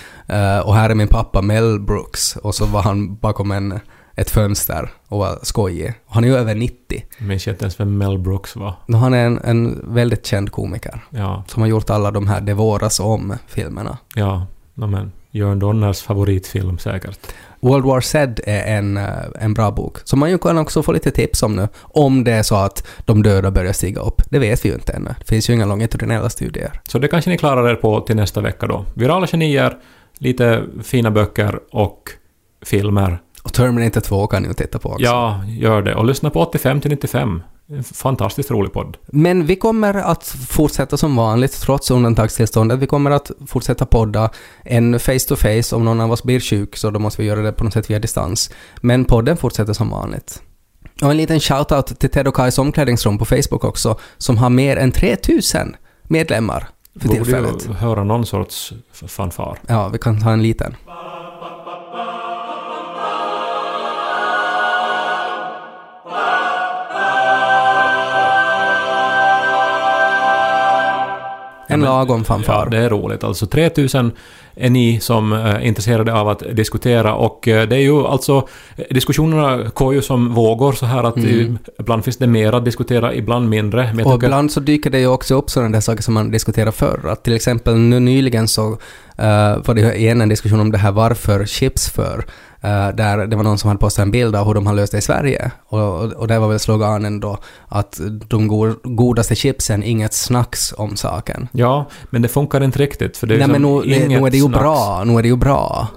Och 0.65 0.75
här 0.75 0.91
är 0.91 0.95
min 0.95 1.09
pappa 1.09 1.43
Mel 1.43 1.81
Brooks, 1.81 2.37
och 2.37 2.55
så 2.55 2.67
var 2.67 2.83
han 2.83 3.17
bakom 3.17 3.51
en, 3.51 3.81
ett 4.15 4.31
fönster 4.31 4.91
och 5.09 5.19
var 5.19 5.39
skojig. 5.43 5.95
Han 6.07 6.25
är 6.25 6.29
ju 6.29 6.37
över 6.37 6.55
90. 6.55 7.05
Jag 7.19 7.29
minns 7.29 7.49
inte 7.49 7.65
ens 7.65 7.81
vem 7.81 7.99
Mel 7.99 8.19
Brooks 8.19 8.57
var. 8.57 8.75
Han 8.93 9.15
är 9.15 9.27
en, 9.27 9.39
en 9.45 9.95
väldigt 9.95 10.27
känd 10.27 10.53
komiker 10.53 11.01
Ja, 11.11 11.45
som 11.49 11.63
har 11.63 11.69
gjort 11.69 11.91
alla 11.91 12.11
de 12.11 12.27
här 12.27 12.41
Det 12.41 12.55
våras 12.55 13.01
om-filmerna. 13.01 13.99
ja, 14.15 14.47
men 14.75 15.13
Jörn 15.31 15.59
Donners 15.59 16.03
favoritfilm 16.03 16.79
säkert. 16.79 17.19
World 17.67 17.85
War 17.85 18.01
Z 18.01 18.43
är 18.45 18.77
en, 18.77 18.97
eh, 18.97 19.05
en 19.41 19.55
bra 19.55 19.71
bok, 19.71 19.99
som 20.05 20.19
man 20.19 20.31
ju 20.31 20.39
kan 20.39 20.59
också 20.59 20.83
få 20.83 20.93
lite 20.93 21.11
tips 21.11 21.43
om 21.43 21.57
nu, 21.57 21.69
om 21.83 22.25
det 22.25 22.33
är 22.33 22.43
så 22.43 22.57
att 22.57 22.87
de 23.05 23.23
döda 23.23 23.51
börjar 23.51 23.73
stiga 23.73 24.01
upp. 24.01 24.23
Det 24.31 24.39
vet 24.39 24.65
vi 24.65 24.69
ju 24.69 24.75
inte 24.75 24.93
ännu. 24.93 25.15
Det 25.19 25.25
finns 25.25 25.51
ju 25.51 25.55
inga 25.55 25.67
longitudinella 25.67 26.31
studier. 26.31 26.81
Så 26.89 26.99
det 26.99 27.09
kanske 27.09 27.31
ni 27.31 27.39
klarar 27.39 27.71
er 27.71 27.75
på 27.75 28.01
till 28.01 28.17
nästa 28.17 28.41
vecka 28.41 28.67
då. 28.67 28.85
Virala 28.95 29.27
genier, 29.27 29.77
lite 30.19 30.63
fina 30.83 31.11
böcker 31.11 31.61
och 31.73 32.11
filmer. 32.63 33.19
Och 33.43 33.53
Terminator 33.53 34.01
2 34.01 34.27
kan 34.27 34.43
ni 34.43 34.49
ju 34.49 34.55
titta 34.55 34.79
på 34.79 34.89
också. 34.89 35.05
Ja, 35.05 35.41
gör 35.47 35.83
det. 35.83 35.95
Och 35.95 36.05
lyssna 36.05 36.31
på 36.31 36.41
85 36.41 36.81
till 36.81 36.91
95. 36.91 37.43
Fantastiskt 37.95 38.51
rolig 38.51 38.73
podd. 38.73 38.97
Men 39.07 39.47
vi 39.47 39.57
kommer 39.57 39.95
att 39.95 40.25
fortsätta 40.49 40.97
som 40.97 41.17
vanligt, 41.17 41.61
trots 41.61 41.91
undantagstillståndet. 41.91 42.79
Vi 42.79 42.87
kommer 42.87 43.11
att 43.11 43.31
fortsätta 43.47 43.87
podda 43.87 44.31
en 44.65 45.01
face 45.01 45.19
to 45.29 45.37
face 45.37 45.77
om 45.77 45.85
någon 45.85 46.01
av 46.01 46.13
oss 46.13 46.23
blir 46.23 46.41
sjuk, 46.41 46.77
så 46.77 46.91
då 46.91 46.99
måste 46.99 47.23
vi 47.23 47.29
göra 47.29 47.43
det 47.43 47.53
på 47.53 47.65
något 47.65 47.73
sätt 47.73 47.91
via 47.91 47.99
distans. 47.99 48.51
Men 48.81 49.05
podden 49.05 49.37
fortsätter 49.37 49.73
som 49.73 49.91
vanligt. 49.91 50.43
Och 51.03 51.11
en 51.11 51.17
liten 51.17 51.41
shoutout 51.41 51.99
till 52.01 52.11
Ted 52.11 52.29
och 52.29 52.35
Kais 52.35 52.59
omklädningsrum 52.59 53.19
på 53.19 53.25
Facebook 53.25 53.65
också, 53.65 53.99
som 54.19 54.39
har 54.39 54.51
mer 54.51 54.77
än 54.77 54.93
3000 54.93 55.77
medlemmar 56.03 56.69
för 57.01 57.09
Borde 57.09 57.15
tillfället. 57.25 57.67
ju 57.69 57.73
höra 57.73 58.05
någon 58.05 58.27
sorts 58.27 58.73
fanfar. 58.93 59.59
Ja, 59.69 59.89
vi 59.89 59.99
kan 59.99 60.21
ta 60.23 60.31
en 60.31 60.43
liten. 60.43 60.77
En 71.69 71.81
lagom 71.81 72.19
Ja, 72.19 72.25
fanfar. 72.25 72.69
det 72.71 72.79
är 72.79 72.89
roligt. 72.91 73.25
Alltså 73.25 73.47
3000 73.47 74.13
är 74.55 74.71
ni 74.71 75.01
som 75.01 75.33
är 75.33 75.61
intresserade 75.61 76.13
av 76.15 76.29
att 76.29 76.43
diskutera 76.57 77.15
och 77.15 77.49
eh, 77.49 77.69
det 77.69 77.77
är 77.77 77.81
ju 77.81 78.07
alltså 78.07 78.49
diskussionerna 78.91 79.71
går 79.75 79.95
ju 79.95 80.03
som 80.03 80.35
vågor 80.35 80.73
så 80.73 80.87
här 80.87 81.05
att 81.05 81.17
Mm. 81.17 81.41
eh, 81.55 81.61
ibland 81.81 82.05
finns 82.05 82.17
det 82.17 82.27
mer 82.27 82.53
att 82.53 82.65
diskutera, 82.65 83.15
ibland 83.15 83.49
mindre. 83.49 83.91
Men 83.95 84.07
Och 84.07 84.13
tycker- 84.13 84.27
ibland 84.27 84.53
så 84.53 84.61
dyker 84.61 84.91
det 84.91 84.99
ju 85.01 85.07
också 85.07 85.35
upp 85.35 85.51
sådana 85.51 85.73
där 85.73 85.81
saker 85.81 86.03
som 86.03 86.15
man 86.15 86.31
diskuterade 86.31 86.73
förr. 86.73 87.01
Att 87.09 87.25
till 87.25 87.35
exempel 87.35 87.75
nu 87.77 88.01
nyligen 88.01 88.49
så 88.49 88.69
uh, 88.71 88.77
var 89.65 89.75
det 89.75 89.95
igen 89.99 90.21
en 90.21 90.29
diskussion 90.29 90.61
om 90.61 90.73
det 90.73 90.79
här 90.79 90.93
varför 90.93 91.45
chips 91.47 91.91
för. 91.91 92.25
Eh, 92.61 92.89
där 92.89 93.27
det 93.27 93.37
var 93.37 93.43
någon 93.43 93.59
som 93.59 93.69
hade 93.69 93.81
postat 93.81 94.03
en 94.03 94.11
bild 94.11 94.37
av 94.37 94.47
hur 94.47 94.55
de 94.55 94.67
har 94.67 94.75
löst 94.75 94.93
det 94.93 94.99
i 94.99 95.03
Sverige. 95.03 95.51
Och, 95.69 95.81
och, 96.01 96.13
och 96.13 96.29
där 96.29 96.39
var 96.39 96.49
väl 96.49 96.59
sloganen 96.59 97.21
då 97.21 97.39
att 97.69 98.01
de 98.29 98.49
go- 98.49 98.75
godaste 98.83 99.35
chipsen, 99.35 99.83
inget 99.83 100.13
snacks 100.13 100.75
om 100.77 100.97
saken. 100.97 101.49
Ja, 101.53 101.87
men 102.11 102.23
det 102.23 102.29
funkar 102.29 102.65
inte 102.65 102.79
riktigt. 102.79 103.17
För 103.17 103.27
det 103.27 103.35
är 103.35 103.39
Nej 103.39 103.49
men 103.49 103.63
liksom 103.63 103.91
nu, 103.91 103.97
inget 103.97 104.21
nu 104.21 104.27
är 104.27 104.31
det 104.31 104.37
ju 104.37 104.43
snacks. 104.43 104.59
bra, 104.59 105.03
nu 105.07 105.19
är 105.19 105.23
det 105.23 105.29
ju 105.29 105.37
bra. 105.37 105.89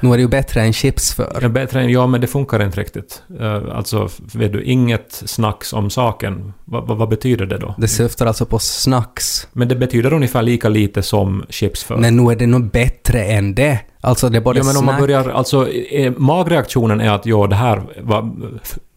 Nu 0.00 0.08
är 0.08 0.14
det 0.16 0.20
ju 0.22 0.28
bättre 0.28 0.60
än 0.62 0.72
chips 0.72 1.14
för. 1.14 1.38
Ja, 1.42 1.48
bättre 1.48 1.80
än, 1.82 1.90
ja, 1.90 2.06
men 2.06 2.20
det 2.20 2.26
funkar 2.26 2.62
inte 2.64 2.80
riktigt. 2.80 3.22
Eh, 3.40 3.62
alltså, 3.76 4.08
vet 4.34 4.52
du, 4.52 4.62
inget 4.62 5.22
snacks 5.26 5.72
om 5.72 5.90
saken. 5.90 6.52
Va, 6.64 6.80
va, 6.80 6.94
vad 6.94 7.08
betyder 7.08 7.46
det 7.46 7.58
då? 7.58 7.74
Det 7.78 7.88
syftar 7.88 8.26
alltså 8.26 8.46
på 8.46 8.58
snacks. 8.58 9.48
Men 9.52 9.68
det 9.68 9.76
betyder 9.76 10.12
ungefär 10.12 10.42
lika 10.42 10.68
lite 10.68 11.02
som 11.02 11.44
chips 11.48 11.84
för. 11.84 11.96
Men 11.96 12.16
nu 12.16 12.32
är 12.32 12.36
det 12.36 12.46
nog 12.46 12.70
bättre 12.70 13.24
än 13.24 13.54
det. 13.54 13.78
Alltså 14.00 14.28
det 14.28 14.38
är 14.38 14.42
både 14.42 14.58
Ja, 14.58 14.64
men 14.64 14.76
om 14.76 14.84
man 14.84 15.00
börjar, 15.00 15.28
alltså 15.28 15.68
eh, 15.70 16.12
magreaktionen 16.16 17.00
är 17.00 17.10
att 17.10 17.26
ja, 17.26 17.46
det 17.46 17.54
här 17.56 17.82
var 18.02 18.30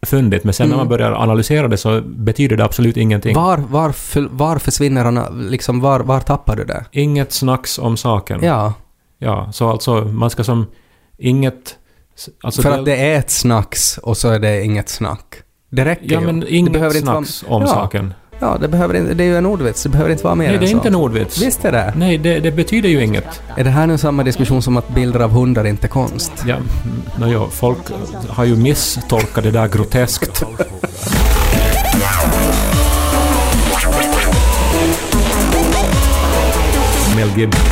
fyndigt, 0.06 0.44
men 0.44 0.54
sen 0.54 0.66
när 0.68 0.74
Mm. 0.74 0.86
man 0.86 0.88
börjar 0.88 1.12
analysera 1.12 1.68
det 1.68 1.76
så 1.76 2.00
betyder 2.04 2.56
det 2.56 2.64
absolut 2.64 2.96
ingenting. 2.96 3.34
Var, 3.36 3.56
var, 3.58 3.94
var 4.36 4.58
försvinner 4.58 5.04
han, 5.04 5.46
liksom 5.50 5.80
var, 5.80 6.00
var 6.00 6.20
tappar 6.20 6.56
du 6.56 6.64
det? 6.64 6.84
Inget 6.92 7.32
snacks 7.32 7.78
om 7.78 7.96
saken. 7.96 8.40
Ja, 8.42 8.74
Ja, 9.18 9.52
så 9.52 9.70
alltså 9.70 9.94
man 10.04 10.30
ska 10.30 10.44
som 10.44 10.66
inget... 11.18 11.76
Alltså 12.42 12.62
för 12.62 12.70
att 12.70 12.84
det 12.84 12.96
är 12.96 13.18
ett 13.18 13.30
snacks 13.30 13.98
och 13.98 14.16
så 14.16 14.28
är 14.28 14.38
det 14.38 14.64
inget 14.64 14.88
snack. 14.88 15.34
Det 15.70 15.84
räcker 15.84 16.12
Ja, 16.12 16.20
ju. 16.20 16.26
men 16.26 16.40
det 16.40 16.54
inget 16.54 16.72
behöver 16.72 16.96
inte 16.96 17.06
vara- 17.12 17.24
snacks 17.24 17.44
om 17.48 17.62
Ja. 17.62 17.68
saken. 17.68 18.14
Ja, 18.42 18.58
det, 18.60 18.68
behöver 18.68 18.94
inte, 18.94 19.14
det 19.14 19.24
är 19.24 19.28
ju 19.28 19.36
en 19.38 19.46
ordvits. 19.46 19.82
Det 19.82 19.88
behöver 19.88 20.10
inte 20.10 20.24
vara 20.24 20.34
mer 20.34 20.44
Nej, 20.46 20.54
än 20.54 20.60
det 20.60 20.66
är 20.66 20.70
så. 20.70 20.76
inte 20.76 20.88
en 20.88 20.94
ordvits. 20.94 21.42
Visst 21.42 21.64
är 21.64 21.72
det. 21.72 21.92
Nej, 21.96 22.18
det, 22.18 22.40
det 22.40 22.50
betyder 22.50 22.88
ju 22.88 23.04
inget. 23.04 23.42
Är 23.56 23.64
det 23.64 23.70
här 23.70 23.86
nu 23.86 23.98
samma 23.98 24.22
diskussion 24.22 24.62
som 24.62 24.76
att 24.76 24.88
bilder 24.88 25.20
av 25.20 25.30
hundar 25.30 25.64
inte 25.66 25.86
är 25.86 25.88
konst? 25.88 26.32
Ja, 26.46 26.56
no, 27.18 27.26
ja, 27.32 27.48
folk 27.50 27.78
har 28.28 28.44
ju 28.44 28.56
misstolkat 28.56 29.44
det 29.44 29.50
där 29.50 29.68
groteskt. 29.68 30.44
Mel 37.16 37.28
Gibson. 37.36 37.62